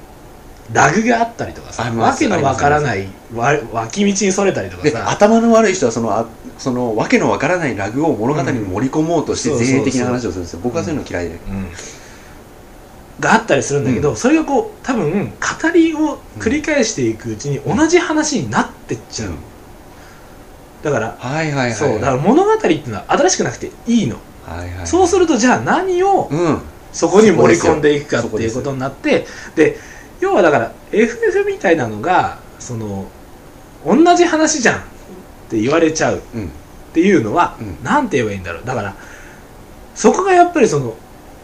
[0.72, 10.60] ラグがあったりとかさありますわけのわからないわ脇道にそれたりとかでさ頭の悪い人はそのあそのわけのわからないラグを物語に盛り込もうとしてうん前衛的な話をするんですよ。
[10.62, 11.70] 僕はそういうの嫌いで、うん
[13.20, 19.32] があったりするんだけど、それがこう多分語りを繰り返していくうちに同じ話になってっちゃう、
[20.84, 21.74] だから、はいはいはいはい。
[21.74, 24.88] そうだから物語っていうのは新しくなくていいの、はいはい。
[24.88, 26.62] そうするとじゃあ何をうん。
[26.94, 29.78] そこに盛り込んでいくかっていうことになってで
[30.20, 33.06] 要はだから FF みたいなのがその
[33.86, 34.82] 同じ話じゃんっ
[35.50, 36.52] て言われちゃうっうん
[36.94, 37.84] ていうのは、うん。
[37.84, 38.66] なんて言えばいいんだろう。
[38.66, 38.96] だから
[39.94, 40.96] そこがやっぱりその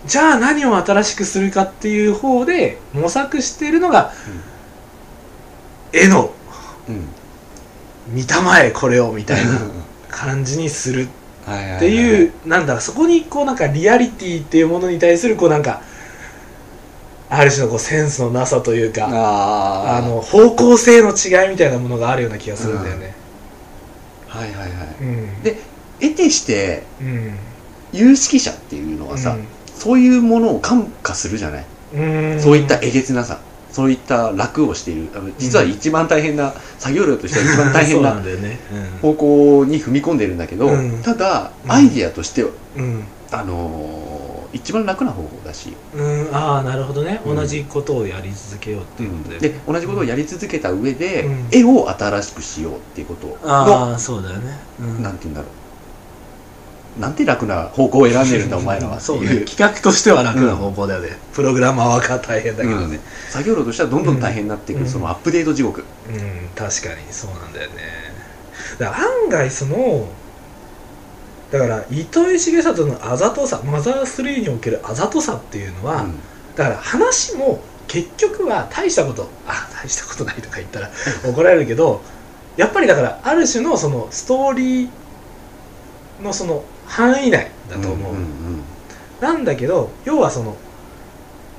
[0.05, 4.11] じゃあ何を新しくするかっていう方で模索しているのが、
[5.91, 6.31] 絵の
[6.89, 7.07] うん。
[8.07, 9.51] 見たまえこれをみたいな
[10.09, 11.07] 感じにする
[11.45, 15.81] っていう、なんだろうそこにこうなんかリアリティっていうものに対するこうなんか
[17.29, 23.15] ある種のこうセンスのなさというかあの方向性の違いみたいなものがあるような気がするんだよね。
[24.27, 24.69] はいはいはい。
[25.01, 25.43] うん。
[25.43, 25.57] で
[25.99, 27.37] 得てしてうん。
[27.93, 29.37] 有識者っていうのはさ、
[29.83, 32.41] そういうものを感化するじゃない、うん。
[32.41, 33.37] そういったえげつなさ。
[33.69, 35.09] そういった楽をしている。
[35.39, 38.15] 実は一番大変な、作業量としては一番大変な。
[39.01, 41.01] 方向に踏み込んでるんだけど、うん。
[41.01, 41.71] ただうん。
[41.71, 42.83] アイディアとしては、うん。
[42.83, 46.29] うんあのー一番楽な方法だし、うん。
[46.31, 47.35] ああなるほどね、うん。
[47.35, 51.47] 同じことをやり続けようっていうことで、で同じことをやり続けた上で、うん。
[51.51, 55.01] 絵を新しくしようっていうことのああそうだよね、うん。
[55.01, 55.62] なんて言うんだろう
[56.99, 58.95] なんて楽な方向を選んでるんだお前らは。
[58.95, 59.25] っ てそうね。
[59.25, 62.99] いう企画としては楽な方向だよね、プログラマーは大変だけどね。
[63.29, 64.87] 作業量としてはどんどん大変になっていく、うん。
[64.87, 67.75] そのアップデート地獄、うん、確かにそうなんだよね。
[68.79, 70.07] だから案外その
[71.51, 76.19] だから糸井重里のあざとさマザー3におけるあざとさっていうのは、うん。
[76.55, 80.89] だから話も結局は大したことあ大したことないとか言ったら
[81.25, 82.01] 怒られるけど
[82.57, 84.89] やっぱりだからある種のそのストーリー
[86.21, 88.13] のその範囲内だと思う、
[89.21, 90.55] なんだけど要はその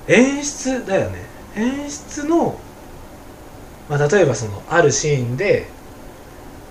[0.09, 1.19] 演出だよね。
[1.57, 2.59] 演出の、
[3.89, 5.67] まあ、例えばそのあるシーンで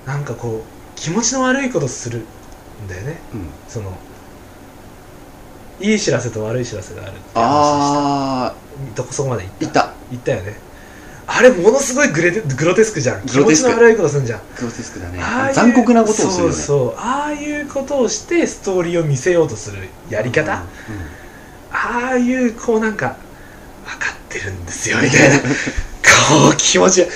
[0.06, 3.18] なんかこう気持ちの悪いことするんだよね。
[3.34, 3.40] うん。
[3.42, 3.92] うんその
[5.80, 8.96] いい知らせと悪い知らせがあるって話あした。
[8.96, 9.66] どこそこまで行った。
[9.66, 9.94] ーいた。
[10.12, 10.56] 言ったよね
[11.26, 13.26] あれものすごいグレテグロテスクじゃん。
[13.26, 14.42] 気持ちの悪いことすんじゃん。
[14.58, 15.20] グロテスクだね。
[15.54, 16.56] 残酷なことをするよね。
[16.56, 20.60] そうそうああいうことをしてストーリーを見せようとするやり方、うん
[21.76, 23.18] ああいうこうなんか
[23.84, 25.40] 分かってるんですよみたいな。
[26.40, 27.08] こう気持ち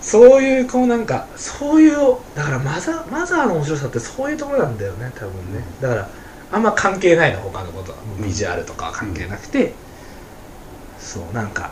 [0.00, 5.62] そういうこうなんかそういうだからマザーマザーの面白さってそういうところなんだよね多分ね。
[5.82, 6.08] だから
[6.52, 7.92] あんま関係ないの他のこと。
[7.92, 9.72] はビジュアルとかは関係なくて、
[10.98, 11.70] そうなんか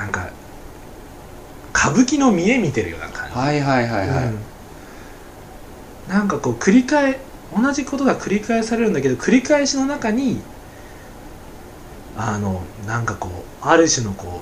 [0.00, 0.30] なんか
[1.74, 3.36] 歌舞伎の見え見てるような感じ。
[3.36, 4.38] はいはいはいはい、うん。
[6.08, 7.18] なんかこう繰り返
[7.54, 10.40] 同じことが繰り返されるんだけど繰り返しの中に
[12.16, 14.40] あのなんかこうある種のこ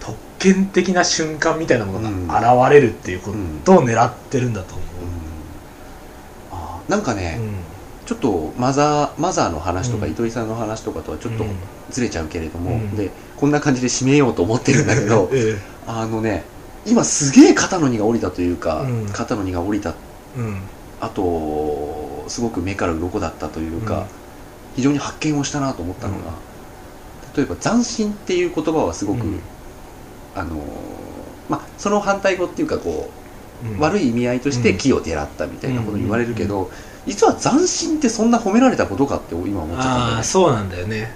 [0.00, 3.32] う特権的な瞬間みたいなものが現れるっていうこ
[3.64, 5.04] とを狙ってるんだと思う。
[5.06, 5.10] ん。
[6.52, 7.73] あーなんかう、ね、うん
[8.06, 10.12] ちょっとマザーマザーの話とか、うん。
[10.12, 11.50] 糸井さんの話とかとはちょっとうん。
[11.90, 12.96] ずれちゃうけれども、うん。
[12.96, 16.44] でこんな感じで締めようと思ってるんだけど えあのね
[16.86, 19.06] 今すげえ肩の荷が下りたというか、うん。
[19.12, 19.94] 肩の荷が下りた。
[21.00, 24.04] あとすごく目から鱗だったというか、うん。
[24.76, 26.32] 非常に発見をしたなと思ったのが、
[27.36, 29.40] 例えば斬新っていう言葉はすごく、うん。
[30.34, 30.58] あのー
[31.48, 33.23] まあその反対語っていうかこう、うん
[33.78, 34.78] 悪い意味合いとしてうん。
[34.78, 36.70] 木をてらったみたいなこと言われるけど、
[37.06, 40.16] 実は斬新ってそんな褒められたことかって今思っちゃったんだよね。
[40.16, 41.10] ああそうなんだよね。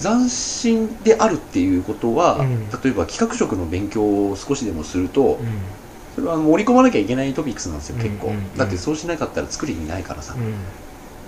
[0.00, 2.68] 斬新であるっていうことは、うん。
[2.82, 5.28] 例えば企画職の勉強を少しでもするとうん。
[5.28, 5.36] うん
[6.16, 8.56] それは盛り込まなきゃいけないトピックスなんですよ結構、うんうんうん。
[8.56, 10.54] だってそうしなかったら作りにないからさ、うん。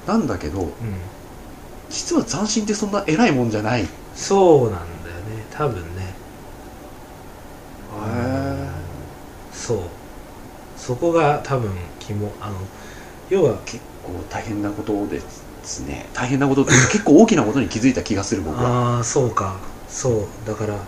[0.06, 0.68] なんだけどうん。
[1.90, 3.86] 実は斬新ってそんな偉いもんじゃない。
[4.16, 5.44] そうなんだよね。
[5.50, 6.08] 多分ね。
[9.52, 9.78] そう
[10.88, 11.70] そこが多分
[12.00, 12.56] 肝あの
[13.28, 15.20] 要は結構大変なことで
[15.62, 16.06] すね。
[16.14, 18.96] 大変なこと結構大きなことに気づいた気がする僕は。
[18.96, 20.78] ああそうかそうだから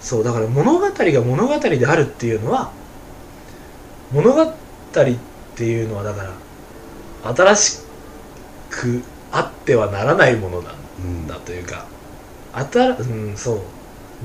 [0.00, 2.72] そうだから物語が物語であるっていうのは
[4.10, 4.54] 物語っ
[5.54, 6.24] ていうのはだか
[7.22, 7.78] ら新し
[8.70, 11.86] くあってはならないものなんうんだというか
[12.52, 13.60] あたうんそう。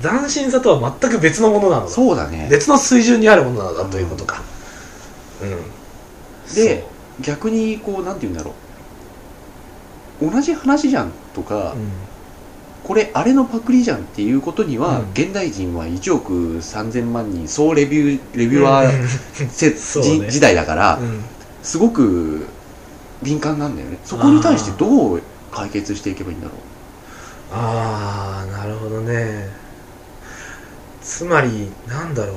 [0.02, 1.88] 斬新さとは全く別のものなのだ。
[1.88, 2.48] そうだね。
[2.50, 4.38] 別の水準にあるものなのだということか。
[4.38, 4.63] うん
[6.56, 6.86] で
[7.22, 8.52] 逆にこうなんて言うんだろ
[10.22, 10.30] う。
[10.30, 11.92] 同じ話じゃんとか、そううん。
[12.84, 15.12] これあれのパクリじゃんっていうことには、うん。
[15.12, 19.08] 現代人は1億3000万人総レビューレビュアー
[19.50, 19.70] せ、
[20.20, 21.22] ねじ時代だから、うん。
[21.62, 22.46] すごく
[23.22, 23.98] 敏感なんだよね。
[24.04, 26.54] そこに対してどう解決していけばいいんだろ
[27.52, 29.50] ああなるほどね。
[31.02, 32.36] つまりなんだろう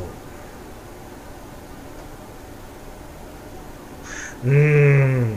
[4.46, 5.36] うーん。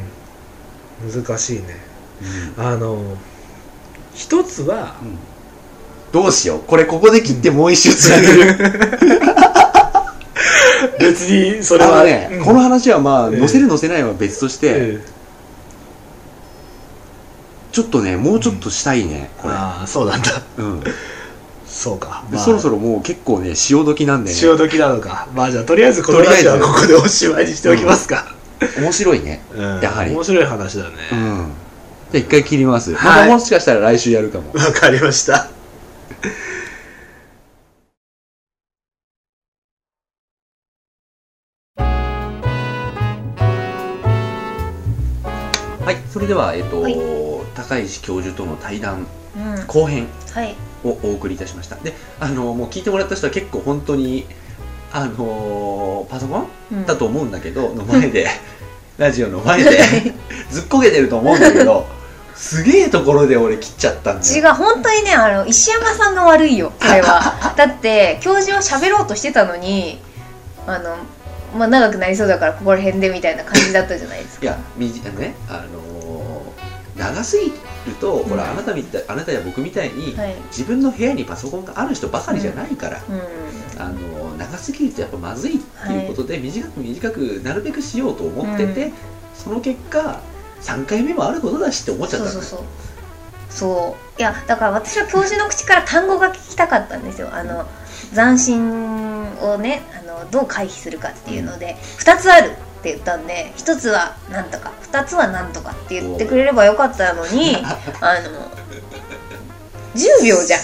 [1.12, 1.66] 難しいね。
[2.58, 3.18] う、あの
[4.14, 5.18] 一つはうん。
[6.12, 6.60] どうしよう。
[6.62, 8.58] これここで切ってもう一周つなげる。
[11.00, 12.44] 別にそれはね、うん。
[12.44, 13.40] この話はまあええ。
[13.40, 15.00] 載せる載せないは別として、え
[17.72, 20.42] ちょっとねもうちょっとしたいねえこれ、ああそうなんだ。
[20.58, 20.80] うん。
[20.80, 20.92] で
[21.68, 24.36] そうか、そろそろもう結構ね潮時なんでね。
[24.36, 25.28] 潮時なのか。
[25.36, 28.34] まあじゃあとりあえずこの話とりあえずはここでおしまいにしておきますか、
[28.82, 29.42] 面白いね。
[29.54, 29.82] うん。
[29.82, 30.12] やはり。
[30.12, 30.96] 面白い話だね。
[31.12, 31.52] うん。
[32.12, 33.22] じゃあ一回切ります、はい。
[33.22, 34.52] またもしかしたら来週やるかも。
[34.54, 35.50] わかりました。
[45.86, 45.98] はい。
[46.12, 46.98] それでは、えっとはい。
[47.56, 49.66] 高石教授との対談うん。
[49.68, 50.56] 後編はい。
[50.84, 51.76] をお送りいたしました。
[51.76, 54.26] であのもう聞いてもらった人は結構本当に
[54.92, 56.48] あのパソコン？
[56.72, 56.86] うん。
[56.86, 58.28] だと思うんだけど、の前で。
[58.98, 59.80] ラジオの前で。
[60.52, 61.88] ずっこけてると思うんだけど
[62.36, 64.36] すげえところで俺切っちゃったんだよ。
[64.36, 67.54] 違う本当にねあの石山さんが悪いよそれは。
[67.56, 70.02] だって教授は喋ろうとしてたのに
[70.66, 70.98] あの
[71.58, 74.44] まあ長くなりそうだからここら辺でみたいな感じだったじゃないですか。
[74.44, 77.54] いやみじねあのー長すぎ
[77.86, 80.36] ると、ほらうんあなたみたいあなたや僕みたいに、はい。
[80.48, 83.82] 自分の部屋にパソコンがある人ばかりじゃないから、うん。
[83.82, 88.94] あのー長すぎるとやっぱまずいっていうことで、短く短くなるべくしようと思ってて、うん。
[89.36, 90.22] その結果
[90.62, 92.42] 3回目もあることだしって思っちゃったの。
[92.42, 92.60] そう
[93.50, 97.30] そういやだから私は教授の口から単語が聞きたかったんですよ。
[97.34, 97.66] あの
[98.14, 107.58] 斬新をねあのどう回避するかっていうので2つあるって言ったんで1つはなんとか2つはなんとかって言ってくれればよかったのに
[108.02, 108.60] あの
[109.96, 110.60] 10秒じゃん。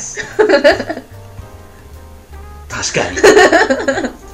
[2.70, 4.16] 確かに。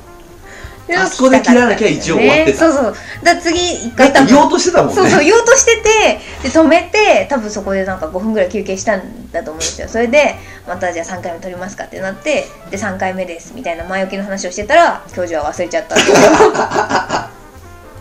[0.93, 2.59] あそこで切らなきゃ一応終わってた。
[2.59, 2.95] そうそう。
[3.23, 4.95] だ次一だ回言おうとしてたもんね。
[4.95, 9.87] そうそう言おうとしててで止めて多分そこでなんか5分ぐらい休憩したんだと思うんですよ。
[9.87, 10.35] それで
[10.67, 17.31] またじゃあ3回目取りますかってなってで3回目ですみたいな前置きの話をしてたら教授は忘れちゃった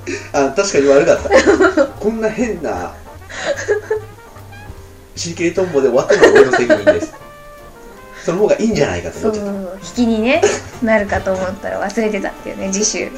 [0.32, 1.18] あ確かに悪かっ
[1.74, 1.86] た。
[1.86, 2.94] こんな変な
[5.16, 7.14] シリケリトンボで終わったのは俺の責任です。
[8.24, 9.50] その方がいいんじゃないかと思っちゃった
[9.86, 10.42] 引きにね
[10.82, 13.10] なるかと思ったら忘れてたっていうね次週。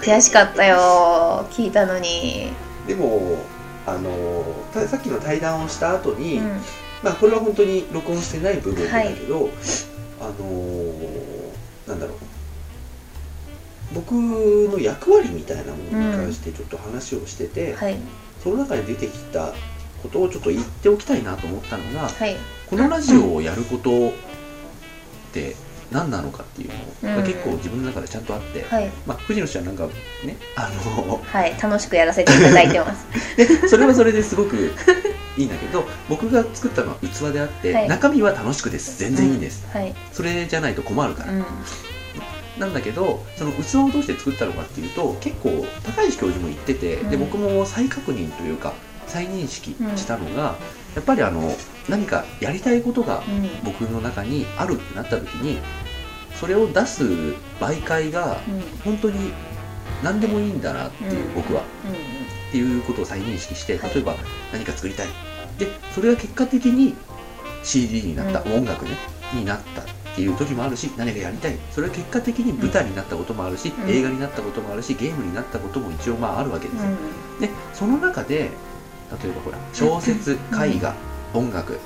[0.00, 2.52] 悔しかったよ聞いたのに。
[2.86, 3.38] でも
[3.86, 6.60] あのたさっきの対談をした後に、うん。
[7.02, 9.50] まあこれは本当に録音してない部分だけど、
[10.20, 10.34] あの
[11.86, 12.16] なんだろう
[13.94, 17.96] 僕の役割みたいなものに関してちょっと話をしてて、はい。
[18.42, 19.54] その中で出てきた
[20.02, 22.36] ことをちょっと言っておきたいなと思ったのがはい。
[22.68, 24.12] このラジオをやることっ
[25.32, 25.56] て
[25.90, 26.68] 何なのかっていう
[27.02, 27.24] のがうん。
[27.24, 28.90] 結構自分の中でちゃんとあって、はい。
[29.06, 31.56] まあ藤野氏はなんかねあのはい。
[31.60, 33.06] 楽しくやらせていただいてます。
[33.36, 34.72] でそれはそれですごく
[35.36, 37.88] いいんだけど僕が作ったのは器であって、はい。
[37.88, 38.98] 中身は楽しくです。
[38.98, 39.94] 全然いいんです、はい。
[40.12, 41.44] それじゃないと困るから、うん
[42.58, 47.20] なんだけどその器をどうして作ったのかっていうと結構高石教授も言ってて、でうん。
[47.20, 48.74] 僕も再確認というか
[49.06, 50.56] 再認識したのが、
[50.94, 51.54] やっぱりあの
[51.88, 53.48] 何かやりたいことがうん。
[53.64, 55.58] 僕の中にあるってなった時に
[56.36, 57.04] それを出す
[57.60, 58.60] 媒介がうん。
[58.84, 59.32] 本当に
[60.02, 61.34] 何でもいいんだなっていう、うん。
[61.34, 61.62] 僕は。
[61.62, 61.64] う
[62.48, 63.94] っていうことを再認識してはい。
[63.94, 64.14] 例えば
[64.52, 65.08] 何か作りたい。
[65.58, 66.94] でそれが結果的に
[67.64, 68.58] CD になった、うん。
[68.58, 68.92] 音楽ね
[69.32, 73.90] になったっていう時もあるし何かやりたいそれが結果的に舞台になったこともあるし、うん。
[73.90, 77.40] 映画になったこともあるしゲームになったことも一応まああるわけですよ、んうん。
[77.40, 78.50] でその中で
[79.22, 80.94] 例えばほら小説絵画、
[81.34, 81.80] 音楽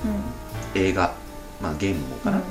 [0.75, 1.15] 映画、
[1.59, 2.41] まあ、ゲームもかな、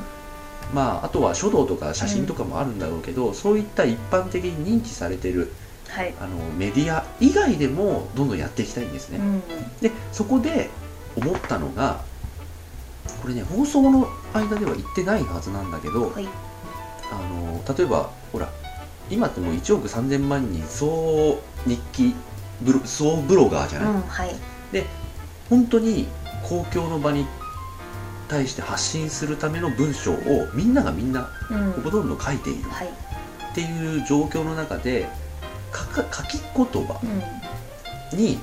[0.75, 5.53] まあ、あとは書道とか写真とかもあるんだろうけど、そういった一般的に認知されてる
[5.89, 6.15] はい。
[6.21, 9.43] あのメディア以外でもどんどんやっていきたいんですね、うん。
[9.81, 10.71] でそこで
[11.17, 12.03] 思ったのが
[13.21, 16.29] これね放送の間では言ってないはずなんだけど、はい。
[17.11, 18.51] あの例えばほら
[19.11, 22.15] 今ってもう1億3000万人総日記
[22.61, 24.35] ブロ総ブロガーじゃない、うんはい。
[25.49, 26.07] 本当に
[26.43, 27.27] 公共の場に
[28.29, 31.73] 対して発信するための文章をみんながみんなうん。
[31.83, 32.69] ほとんど書いている。
[32.69, 32.89] はい。
[32.89, 35.09] っていう状況の中で
[35.73, 37.01] 書き言葉
[38.13, 38.19] うん。
[38.19, 38.39] に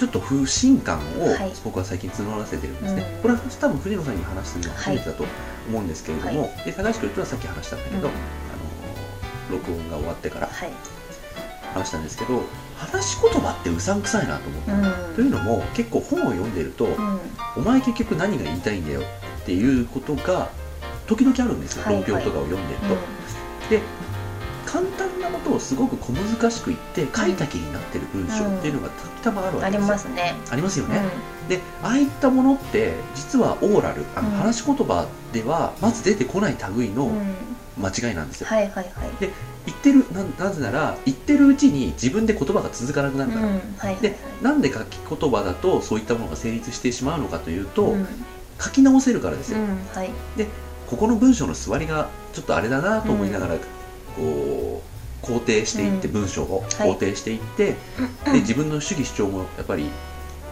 [0.00, 1.52] ちょっと不信感をはい。
[1.62, 3.20] 僕は最近募らせてるんですね、うん。
[3.20, 5.24] これは多分藤野さんに話するのは初めてだと
[5.68, 8.14] 思うんですけれども、はで高橋君とはさっき話したんだけど、うん。
[8.14, 8.16] あ
[9.50, 10.70] の録音が終わってからはい。
[11.74, 12.42] 話したんですけど
[12.78, 15.14] 話し言葉ってうさんくさいなと思った、うん。
[15.16, 17.20] というのも結構本を読んでると、うん。
[17.58, 20.48] お前結局何が言いたいんだよっていうことが
[21.06, 21.84] 時々あるんですよ。
[21.84, 21.96] はい。
[21.96, 22.96] 論評とかを読んでると、
[23.68, 23.82] で
[24.70, 30.34] 簡単なことをすごく小難しく言って書いた気になってる文章っていうのがたまたまあるわありけですよ、ますね。
[30.50, 31.00] ありますよね、
[31.42, 31.48] うん。
[31.48, 34.34] でああいったものって実はオーラルあのうん。
[34.36, 37.34] 話し言葉ではまず出てこない類のうん。
[37.82, 38.92] 間違いなんですよ、はいはいはい。
[39.66, 43.50] 言ってるななぜなら言ってるうちに自分で言葉が続かなくなるから、う。
[43.50, 43.52] ん。
[43.54, 48.06] はいはいでなんで書き言葉だとそういったものが成立してしまうのかというと、うん。
[48.60, 49.80] 書き直せるからですよ、うん。
[49.94, 50.10] はい。
[50.86, 53.54] ここの文章の座りがちょっとあれだなと思いながら、
[54.16, 54.82] こ
[55.22, 56.90] う肯定していって、うん文章をはい。
[56.90, 57.76] 肯定していって、
[58.24, 59.90] で自分の主義主張もやっぱり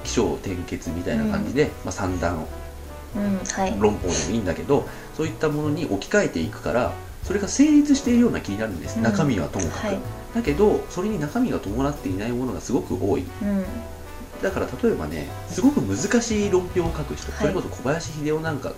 [0.04, 2.46] 起承転結みたいな感じで、まあ、三段
[3.16, 3.74] うんはい。
[3.78, 4.86] 論法でもいいんだけど
[5.16, 6.92] そういったものに置き換えていくから
[7.22, 9.02] それが成立しているような気になるんです、うん。
[9.02, 9.98] 中身はともかく、はい。
[10.34, 13.26] だけどそれに中身が伴っていないものがすごく多い。
[13.42, 13.64] うん。
[14.42, 17.40] だから例えばねすごく難しい論評を書く人、はい。
[17.40, 18.72] それこそ小林秀夫なんか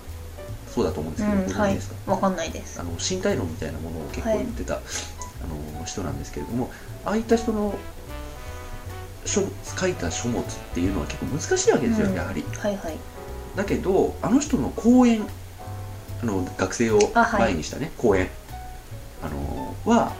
[0.74, 1.74] そうだと思うんですけど、うんはい。
[1.74, 2.12] ご存知ですか？
[2.12, 2.80] わかんないです。
[2.80, 4.78] あの身体論みたいなものを結構言ってた、あ
[5.78, 6.70] の人なんですけれども
[7.04, 7.74] ああいった人の
[9.24, 9.42] 書
[9.76, 10.44] 書いた書物っ
[10.74, 12.14] ていうのは結構難しいわけですよ、うん。
[12.14, 12.42] やはり。
[12.42, 12.96] はいはい。
[13.56, 15.26] だけどあの人の講演
[16.22, 16.98] あの学生を
[17.38, 18.28] 前にしたね、講演
[19.22, 20.12] あのは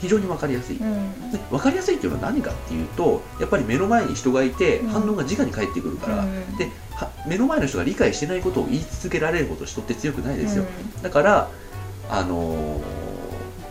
[0.00, 1.30] 非常に分かりやすい、うん。
[1.32, 4.88] で分かりやすいっていうのは何かっていうとやっぱり目の前に人がいて、うん。
[4.88, 6.56] 反応が直に返ってくるから、うん。
[6.56, 10.64] では目の前の人が理解してないことを言い続けられるほど人って強くないですよ、
[11.02, 11.50] だから
[12.08, 13.06] あのー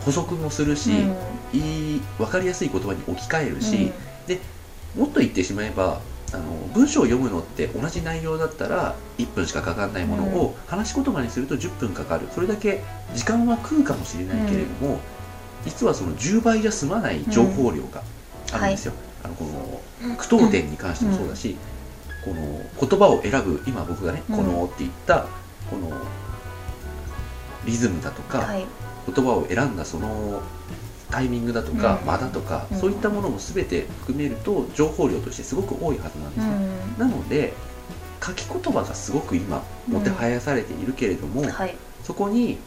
[0.06, 1.58] 補足もするし、うん。
[1.58, 3.60] いい分かりやすい言葉に置き換えるうん。
[3.60, 3.90] し、
[4.96, 6.00] もっと言ってしまえば
[6.32, 12.28] あの文章を読むのって同じ内容だったら1分しかかかんないものを、話し言葉にすると10分かかる。
[12.32, 12.82] それだけ
[13.14, 15.00] 時間は食うかもしれないけれども、
[15.66, 18.02] 実はその10倍じゃ済まない情報量が
[18.52, 21.56] あるんですよ、あのこの句読点に関してもそうだし、
[22.24, 24.36] この言葉を選ぶ今僕がね「うん。
[24.36, 25.26] この」って言った
[25.70, 25.90] この
[27.64, 28.64] リズムだとか、はい。
[29.06, 30.40] 言葉を選んだその
[31.10, 32.10] タイミングだとか、うん。
[32.10, 32.78] 間だとか、うん。
[32.78, 36.56] そういったものも全て含めると情報量としてすごく多いはずなんですうね、
[36.96, 36.98] ん。
[36.98, 37.52] なので
[38.24, 41.76] 書き言葉がすごく今もてはやされているけれども、はい。
[42.02, 42.58] そこに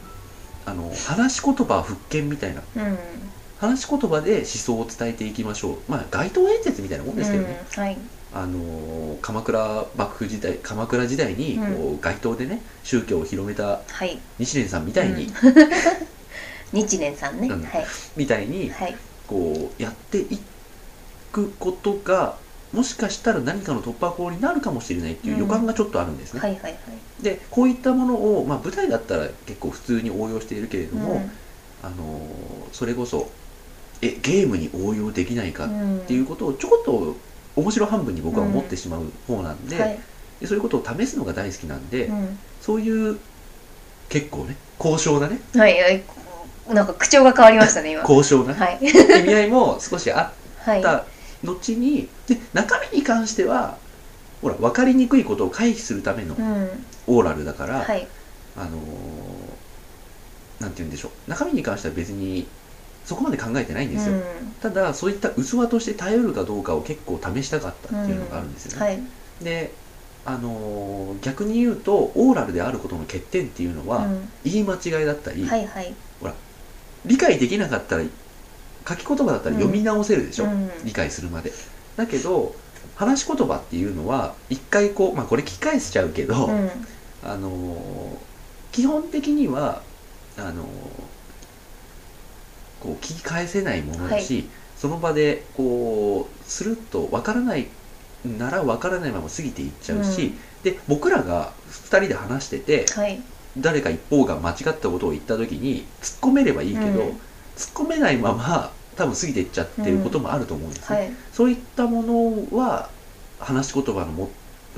[0.66, 2.62] あの話し言葉復権みたいな。
[2.76, 2.98] うん。
[3.58, 5.92] 話し言葉で思想を伝えていきましょう。
[5.92, 7.98] まあ街頭演説みたいなもんですけどね、うんはい。
[8.32, 14.20] あの鎌倉幕府時代鎌倉時代にこう、う街頭でね宗教を広めたはい。
[14.38, 15.34] 日蓮さんみたいに、うん。
[16.72, 17.48] 日蓮さんね。
[17.48, 17.64] うん。
[17.64, 17.86] はい。
[18.16, 18.98] みたいにはい。
[19.28, 20.40] こうやってい
[21.32, 22.40] くことが
[22.74, 26.74] もしかしたら何かの突破口になるかもしれないっていう予感がちょっとあるんですね、はいはいはい。
[27.24, 31.22] でこういったものを、まあ、舞台だったら結構普通に応用しているけれども、
[31.82, 33.28] あのーそれこそ
[34.02, 36.00] えゲームに応用できないかっうん。
[36.02, 37.16] ていうことをちょこっと
[37.56, 40.00] 面白半分に僕は思ってしまう方なんで,、はい。
[40.40, 42.40] でそういうことを試すのが大好きなんで、うん。
[42.62, 43.18] そういう
[44.10, 45.40] 結構ね高尚なね。
[45.56, 45.82] はい。
[45.82, 46.04] はい
[46.70, 48.04] なんか口調が変わりましたね今。
[48.04, 48.80] 高尚なはい。
[48.84, 48.88] 意
[49.24, 50.80] 味合いも少しあはい。
[50.80, 51.04] った
[51.44, 53.78] 後にで中身に関しては
[54.42, 56.70] ほら分かりにくいことを回避するためのうん。
[57.08, 58.08] オーラルだから、はい。
[58.56, 61.30] あのーなんて言うんでしょう。
[61.30, 62.46] 中身に関しては別に
[63.06, 64.22] そこまで考えてないんですよ、うん。
[64.62, 69.00] ただそういった器として頼るかどうかを結構試したかったっていうのがあるんですよね、はい。
[69.42, 69.72] で
[70.26, 74.30] あのー逆に言うとオーラルであることの欠点っていうのは、うん。
[74.44, 75.94] 言い間違いだったり、はいはい。
[77.06, 78.04] 理解できなかったら
[78.88, 80.70] 書き言葉だったら読み直せるでしょ、うん。
[80.84, 81.52] 理解するまで
[81.96, 82.56] だけど
[82.96, 86.70] 話し言葉っていうのは一回こうまあこれ聞き返しちゃうけど、うん。
[87.24, 88.30] あのー
[88.72, 89.82] 基本的には
[90.38, 90.66] あのー
[92.82, 97.68] こう聞き返せないものだし、その場でこうすると分からない
[98.26, 100.38] なら分からないまま過ぎていっちゃうし、うん。
[100.64, 103.22] で僕らが2人で話しててはい。
[103.58, 106.96] 誰か一方が間違ったことを言った時に突っ込めればいいけど、うん。
[107.00, 107.18] 突っ
[107.86, 111.12] 込めないまま多分過ぎていっちゃってることもあると思うんですね、はい。
[111.32, 112.92] そういったものは
[113.40, 114.30] 話し言葉のも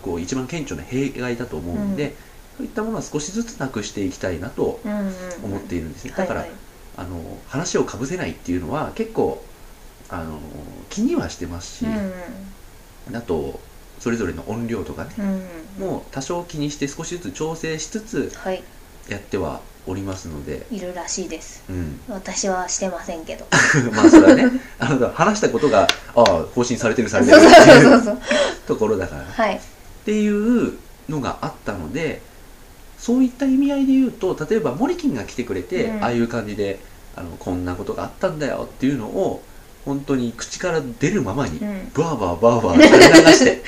[0.02, 2.12] こう一番顕著な弊害だと思うんで、うん。
[2.58, 5.14] そういったものは少しずつなくしていきたいなとうんうん
[5.44, 6.50] 思っているんですね、だから、はい。
[6.50, 6.58] はい
[6.98, 9.42] あの話をかぶせないっていうのは結構
[10.10, 10.42] あの
[10.90, 12.14] 気にはしてますし、うん
[13.16, 13.60] あと
[13.98, 15.16] それぞれの音量とかね、
[15.80, 15.88] うん。
[15.88, 18.64] もう多少気にして少しずつ調整しつつはい。
[19.08, 21.64] やってはおりますので、いるらしいです。
[21.70, 23.46] うん、私はしてませんけど。
[23.94, 24.52] まあそれはね。
[24.80, 27.48] あの話したことがああ更新されてるさそうれてる。
[27.48, 28.22] ってそういう
[28.68, 29.26] ところだから。
[29.26, 29.56] はい。
[29.56, 29.60] っ
[30.06, 30.74] ていう
[31.10, 32.22] のがあったので
[32.98, 36.04] そういった意味合いで言うと例えばモリキンが来てくれて、うん。
[36.04, 36.80] ああいう感じで
[37.16, 39.42] あのこんなことがあったんだよっていうのを
[39.86, 41.92] 本当に口から出るままにうん。
[41.96, 43.64] バーバーバーバー垂れ流して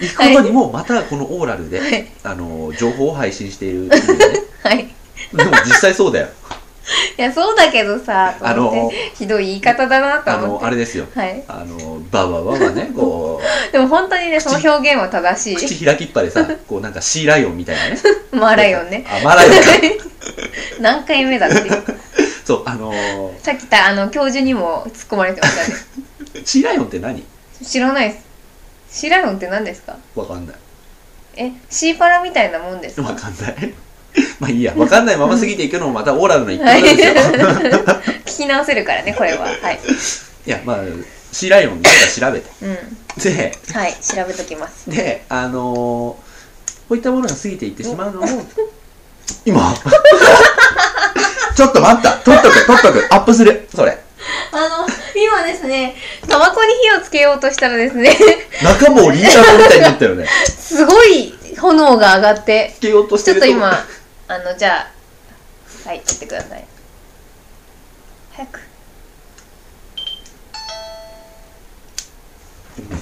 [0.04, 0.08] い。
[0.08, 2.10] くことにもまたこのオーラルで、はい。
[2.24, 4.24] あの情報を配信しているっていうね。
[4.64, 4.96] はい
[5.32, 6.28] でも実際そうだよ。
[7.18, 10.62] いやそうだけどさあのひどい言い方だなとあ思って。
[10.62, 11.06] のあれですよ。
[11.14, 11.42] はい。
[11.48, 13.46] あのバーバーバーバーねこう。
[13.72, 15.56] でも本当にねその表現は正しい。
[15.56, 17.98] 口開きっぱでさ こうなんかシーライオンみたいなね。
[18.30, 19.04] マーライオンね。
[19.08, 19.60] あマーライオンか。
[20.80, 21.82] 何回目だっていう。
[22.44, 23.42] そうあのー。
[23.42, 26.42] さっきたあの教授にも突っ込まれてましたね。
[26.44, 27.24] シーライオンって何？
[27.64, 28.18] 知らないで
[28.90, 29.00] す。
[29.00, 29.96] シーライオンって何ですか？
[30.14, 30.56] わかんない。
[31.36, 33.08] えシーパラみたいなもんですか？
[33.08, 33.74] わかんない
[34.40, 37.14] まあいいやわかんないまま過ぎていくのもまたオーラルの一環なんですよ。
[38.24, 39.44] 聞き直せるからねこれは。
[39.44, 39.80] はい。
[40.46, 40.78] いやまあ
[41.32, 42.50] シーライオンなんか調べて。
[42.62, 43.22] うん。
[43.22, 44.90] ではい調べときます。
[44.90, 46.26] であのー
[46.88, 48.46] こういったものが過ぎていってしまうのも
[49.44, 49.74] 今？
[51.56, 52.12] ちょっと待った。
[52.18, 53.06] 撮っとく撮っとく。
[53.10, 53.68] アップする。
[53.74, 53.98] それ。
[54.52, 55.94] あの今ですね
[56.28, 58.16] タバコに火をつけようとしたらですね
[58.62, 60.26] 中もリーダーみたいになったよね。
[60.46, 63.52] すごい炎が上がってつけようとしちょてると。
[63.52, 63.86] こっと今
[64.28, 66.64] あのじゃあはいやってください。
[68.32, 68.60] 早く。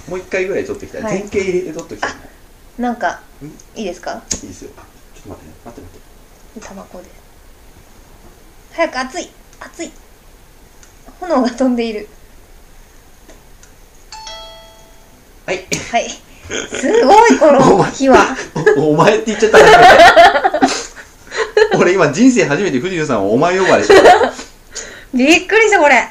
[0.09, 1.21] もう一回ぐらい撮ってきたい、はい。
[1.21, 2.11] 前傾入れて撮ってきたい。
[2.79, 3.47] なんかん。
[3.79, 4.23] いいですか？
[4.43, 4.71] いいですよ。
[4.77, 4.83] あ
[5.15, 5.55] ちょっと待ってね。
[5.65, 6.01] 待って待っ
[6.63, 6.69] て。
[6.69, 7.05] タバコで。
[7.05, 7.11] す
[8.75, 9.31] 早く熱い。
[9.61, 9.91] 熱い。
[11.21, 12.09] 炎が飛んでいる。
[15.47, 15.67] はい。
[15.91, 16.11] はい。
[16.11, 18.37] すごいこの火は。
[18.77, 19.59] おお前って言っちゃった
[21.79, 23.95] 俺今人生初めて藤野さんをお前呼ばれした。
[25.13, 26.09] びっくりしたこれ。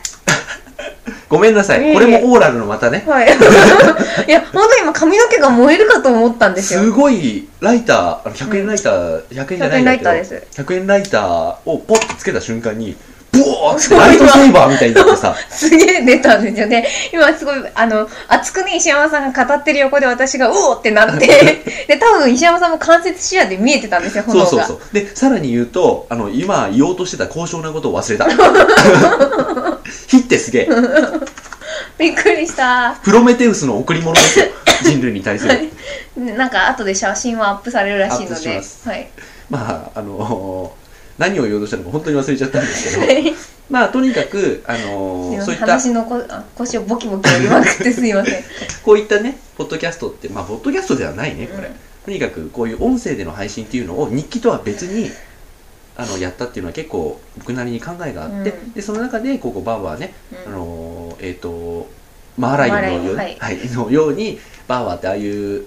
[1.29, 1.93] ごめんなさい。
[1.93, 3.03] これもオーラルのまたね。
[3.07, 3.25] はい。
[4.27, 6.81] いや本当に今髪の毛が燃えるかと思ったんですよ。
[6.81, 10.09] すごいライターあの100円ライター、100円じゃないんだけど。
[10.09, 10.61] 100円ライターです。
[10.61, 12.95] 100円ライターをポッとつけた瞬間に
[13.33, 15.35] ブワーライトセーバーみたいになってさ。
[15.49, 16.87] すげえ出たんですよね。
[17.11, 21.27] 今すごいあの熱くね石山さんが語ってる横で私がうおーってなって。
[21.87, 24.45] で多分石山さんも間接視野で見えてたんですよ炎が。
[24.45, 24.79] そうそうそう。
[24.93, 28.27] でさらに言うとあの今言おうとしてた高尚なことを忘れた。
[30.07, 30.69] 火ってすげえ。
[31.97, 32.95] びっくりした。
[33.03, 34.45] プロメテウスの贈り物ですよ。
[34.83, 35.71] 人類に対する。
[36.17, 38.61] ねなんか後で写真はアップされるらしいので。
[38.85, 39.07] はい。
[39.49, 40.73] まああの
[41.23, 43.37] 何を言おうとしたのか本当に忘れちゃったんですけど
[43.69, 48.43] まあとにかくあのすいませそういったん話のこあ腰をボキボキ折りまくってすいません。
[48.83, 51.73] こういったねポッドキャストってまあポッドキャストではないねこれ、うん。
[52.05, 55.09] とにかくこういう音声での配信っていうのを日記とは別に
[55.95, 58.73] あのやったっていうのは結構僕なりに考えがあって、うん。
[58.73, 60.13] でその中でここバーバーね、
[60.45, 60.53] うん。
[60.53, 61.87] あのえっ、と
[62.37, 65.65] マーライオンのように、マーライオンはいのようにバーバーってああいう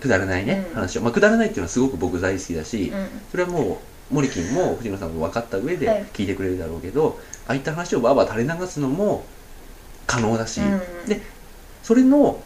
[0.00, 0.74] くだらないね、うん。
[0.76, 1.02] 話を。
[1.02, 3.08] まあくだらないっていうのはすごく僕大好きだし、うん。
[3.30, 6.04] それはもうモリキンも藤野さんも分かった上ではい。
[6.12, 9.24] 聞いてくれるだろうけど、ああいった話をバーバー垂れ流すのも
[10.06, 11.20] 可能だし、うんで
[11.82, 12.42] それの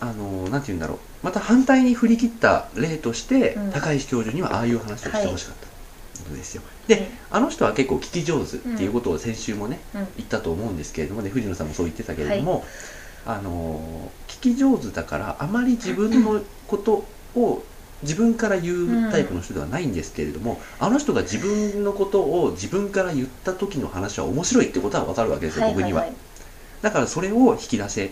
[0.00, 0.98] あのなんて言うんだろう。
[1.22, 3.70] また反対に振り切った例として、うん。
[3.72, 5.66] 高石教授にはああいう話をしてほしかった
[6.24, 6.88] ことですよ、はい。
[6.88, 10.08] であの人は結構聞き上手っていうことを先週もね、うん。
[10.16, 12.64] 言ったと思うんですけれどもね藤野さんもそう言ってたけれども、
[13.24, 17.06] あの聞き上手だからあまり自分のこと
[17.36, 17.62] を
[18.02, 26.06] 自分から言うタイプの人ではないんですけれども、あの人が自分のことを自分から言った時の話は面白いってことは分かるわけですよ、僕には。
[26.06, 26.12] いい。
[26.82, 28.02] だからそれを引き出せ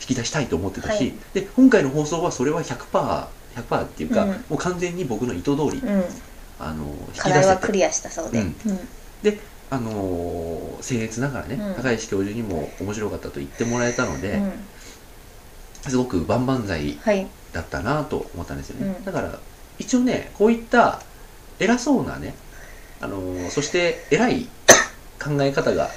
[0.00, 1.14] 引き出したいと思ってたし、はい。
[1.34, 4.30] で今回の放送はそれは 100%100% 100%っていうか、うん。
[4.30, 6.04] もう完全に僕の意図通り、うん。
[6.58, 8.48] あの引き課出せはクリアしたそうで、ううん。
[8.48, 8.54] ん
[9.70, 11.74] あのー僭越ながらね、うん。
[11.74, 14.52] 高石教授にも面白かったと言ってもらえたので、うん。
[15.90, 19.04] すごく万々歳はいだったなと思ったんですよね、うん。
[19.04, 19.38] だから
[19.78, 21.00] 一応ねこういった
[21.58, 22.34] 偉そうなね、
[23.00, 24.48] あのーそして偉い
[25.22, 25.88] 考え方が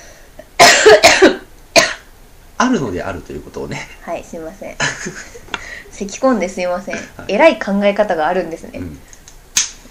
[2.60, 4.76] あるのであるということをね、はいすいません。
[5.92, 6.96] 咳込んですいません。
[7.28, 9.00] 偉い考え方があるんですね、うん。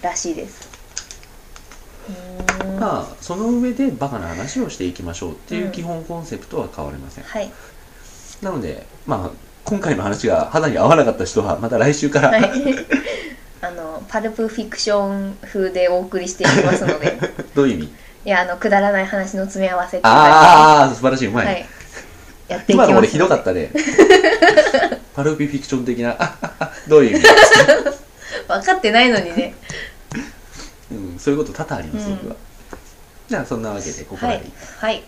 [0.02, 0.68] らしいです。
[2.78, 5.72] まあその上でバカな話をしていきましょうっていううん。
[5.72, 7.52] 基本コンセプトは変わりません、はい。
[8.40, 12.42] なのでまあ今回の話が肌に合わなかった人はまた来週から、はい。
[13.60, 17.18] あのパルプフィクション風でお送りしていきますので。
[17.52, 17.94] どういう意味？
[18.26, 21.26] いやあのくだらない話の詰め合わせってああ素晴らしい。
[21.28, 21.66] うまい、はい。
[22.46, 22.86] やっていきます。
[22.86, 23.70] 今の俺ひどかったね。
[25.16, 26.16] パルピフィクション的な。
[26.86, 27.26] どういう意味？
[28.46, 29.54] 分かってないのにね。
[30.92, 32.16] うん、そういうこと多々あります、うん。
[32.18, 32.36] 僕は
[33.28, 34.44] じゃあそんなわけでここまで、はい。
[34.78, 35.02] はい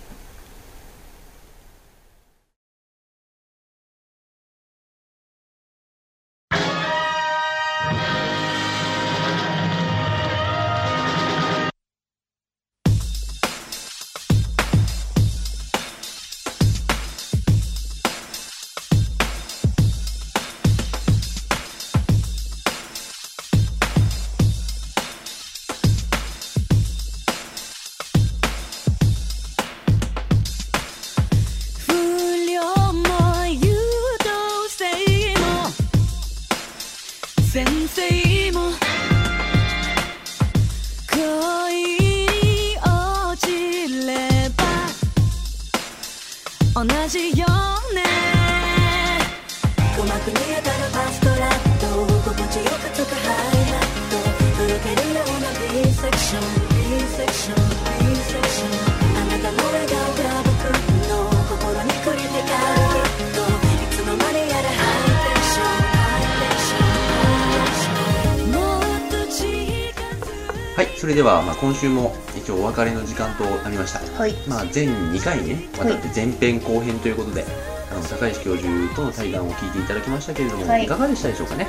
[70.75, 74.01] はいそれでは、まあ、今週も一応お別れの時間となりました。
[74.19, 74.35] はい。
[74.49, 77.45] まあ、全2回にねわたって前編後編ということで、
[77.91, 80.85] あの高石教授との対談を聞いていただきましたけれども、はい。
[80.85, 81.67] い、かがでしたでしょうかね？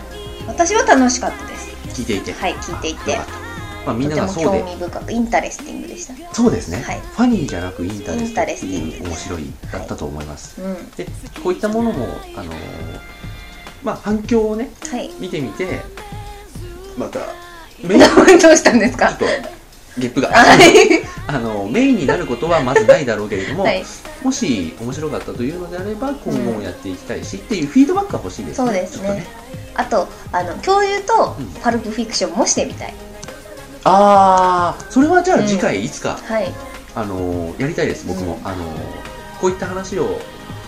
[0.60, 1.70] 私は楽しかったです。
[2.02, 2.34] 聞いていて。
[2.34, 3.18] はい聞いていて。
[3.86, 4.60] まあ、みんながそうで。
[4.60, 6.34] も興味深く interesting でした。
[6.36, 7.00] そうですね、はい。
[7.00, 10.92] funny じゃなく interesting 面白いだったと思います、うん。
[10.92, 11.06] で
[11.42, 12.56] こういったものもあのー
[13.84, 15.10] まあ反響をねはい。
[15.18, 15.80] 見てみて
[16.98, 17.20] また
[17.82, 19.14] メインちょっどうしたんですか？
[19.14, 19.24] と
[19.98, 20.28] ゲップが。
[20.28, 20.60] はい。
[21.28, 23.86] あのメインになることはまずないだろうけれども、はい。
[24.22, 29.26] もし面白かったというのであれば今後もやっていきたいし、っていうフィードバックが欲しいですそうですちょっとね
[29.76, 31.48] あとあの共有とうん。
[31.62, 32.94] パルプフィクションもしてみたい。
[33.86, 36.52] ああそれはじゃあうん次回いつか、はい。
[36.96, 38.48] あのーやりたいです僕も、うん。
[38.48, 38.78] あのー
[39.40, 40.20] こういった話を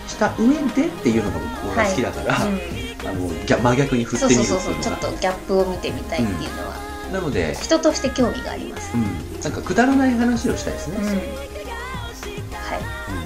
[0.08, 2.58] した上でっていうのが僕は好きだから、うん
[3.04, 5.10] あの逆真逆に振ってそうみるそうそうっていうのがそう。
[5.10, 6.74] ちょっとギャップを見てみたいっていうのは、
[7.12, 8.92] なので、人として興味があります。
[8.94, 11.04] うん、なんかくだらない話をしたいですね、うん。
[11.04, 11.16] はい。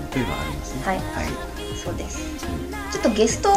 [0.00, 0.06] うん。
[0.08, 0.82] というのはありますね。
[0.82, 0.96] はい。
[0.96, 1.06] はい。
[1.76, 2.18] そうです。
[2.70, 3.50] うんちょっとゲスト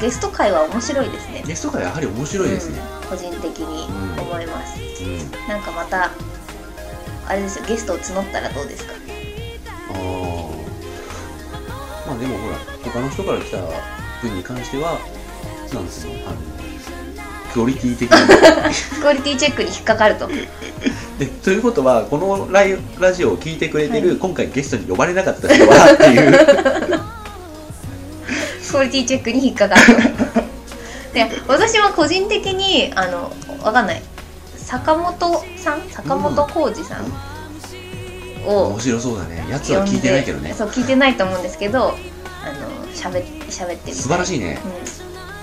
[0.00, 1.42] ゲスト会は面白いですね。
[1.46, 3.08] ゲスト会はやはり面白いですね、うん。
[3.08, 3.86] 個人的に
[4.20, 5.18] 思います、うん。
[5.48, 6.10] なんかまた
[7.26, 8.92] あれですよゲストを募ったらどうですか？
[9.90, 9.98] ああ
[12.08, 13.58] まあでもほら他の人から来た
[14.22, 14.98] 分に関しては
[15.72, 16.36] なんですよあの
[17.52, 18.18] クオリティ的に。
[19.00, 20.28] クオリティチェックに引っかかると。
[21.18, 24.16] でということはこのライラジオを聞いてくれてる、はい。
[24.18, 26.32] 今回ゲストに呼ばれなかった人はっていう
[28.74, 29.82] クオリティチェックに引っかかる。
[29.86, 33.30] とで私は個人的にあの
[33.62, 34.02] わかんない。
[34.56, 35.14] 坂本
[35.56, 35.82] さん？
[35.88, 37.04] 坂本浩二さん？
[38.44, 39.46] を面白そうだね。
[39.48, 40.52] やつは聞いてないけどね。
[40.54, 41.94] そう聞いてないと思うんですけどあの
[42.88, 43.94] 喋っ喋ってみたい。
[43.94, 44.58] 素晴らしいね。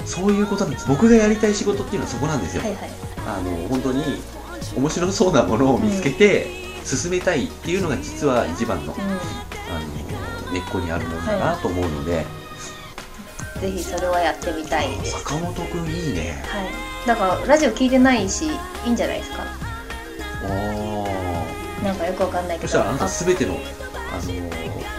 [0.03, 0.87] うそういうことなんです。
[0.89, 2.89] 僕がやりたい仕事っていうのはそこなんですよ、ん、はいはい。
[3.25, 4.03] あの本当に
[4.75, 6.47] 面白そうなものを見つけて
[6.83, 9.09] 進めたいっていうのが実は一番の,、うあ
[10.45, 12.40] の根っこにあるものだなと思うので、ん
[13.61, 14.89] ぜひそれはやってみたい。
[14.97, 16.43] です坂本くんいいね。
[16.47, 17.07] はい。
[17.07, 18.49] だからラジオ聞いてないしい
[18.87, 19.43] いんじゃないですか？
[20.49, 22.67] おなんかよくわかんないけど。
[22.67, 23.57] そしたらあなた全てのあ
[24.15, 24.21] の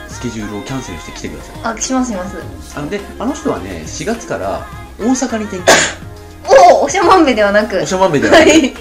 [0.08, 1.74] スケジュールをキャンセルして来てください。
[1.76, 2.36] あしますします。
[2.78, 4.66] あのであの人はね4月から
[4.98, 5.68] 大阪に転勤。
[6.72, 7.80] おおおしゃまんべではなく。
[7.82, 8.74] おしゃまんべではないはい。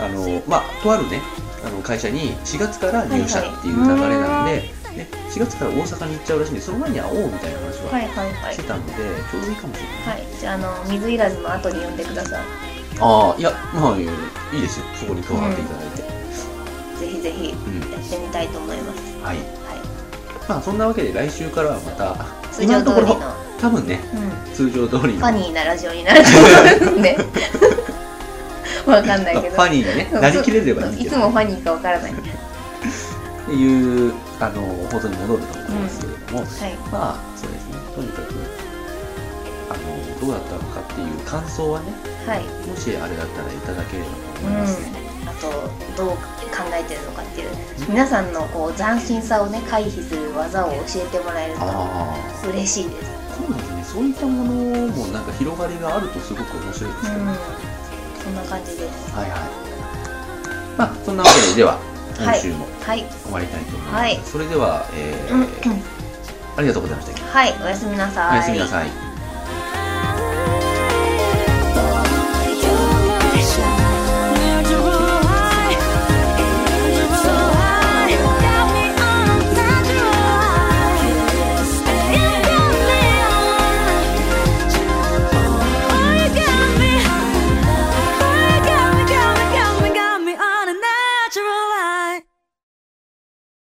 [0.00, 1.20] あのまあとあるね
[1.64, 4.62] あの会社に4月から入社っていう流れなんで,、
[4.96, 8.54] で4月から大阪に行っちゃうらしいんでその前に会おうみたいな話ははいはいはい。
[8.54, 10.26] してたので、ちょうどいいかもしれない、はい。
[10.38, 12.42] じゃああの水いらずの後に呼んでください。
[13.00, 14.86] ああいやまあいいですよ。
[14.94, 16.02] そこに加わっていただいて、
[17.00, 17.90] ぜひぜひうん。
[17.90, 19.36] やってみたいと思います、はい。
[19.38, 22.14] はまあそんなわけで来週からはまた
[22.50, 23.16] い、通常通りの、
[23.58, 25.20] 多分ねうん、通常通りの。
[25.20, 27.16] ファニーなラジオになると思いますね
[28.84, 29.54] わかんないけど。
[29.54, 31.08] ファニーにねなりきれればいいけど。
[31.08, 32.12] いつもファニーかわからない。
[32.12, 32.18] は
[33.52, 36.40] いっていうあの放送に戻ると思いますけれども、
[36.90, 37.76] まあそうですね。
[37.94, 38.32] とにかく
[39.70, 41.92] あのどうだったのかっていう感想はね
[42.26, 42.44] はい。
[42.68, 44.88] もしあれだったらいただければとうん思いますね、
[45.26, 45.50] あと
[45.96, 46.18] どう考
[46.72, 47.50] えてるのかっていう
[47.88, 53.12] 皆さんのこう斬新さをね回避する技を教えてもらえると嬉しいです。
[53.36, 53.84] そうですね。
[53.84, 54.52] そういったもの
[54.88, 57.26] もなんか広がりがあるとすごく面白いですけど、うん。
[57.26, 57.36] はい
[58.22, 59.16] そんな感じです。
[59.16, 59.30] はい。
[60.78, 61.91] まあそんなわけででは
[62.24, 63.04] 今週もはい。
[63.24, 64.20] 終わりたいと思います、はい。
[64.24, 65.42] それでは、えーうん。
[66.56, 67.24] ありがとうございました。
[67.24, 67.54] はい。
[67.62, 68.32] おやすみなさい。
[68.32, 69.11] おやすみなさい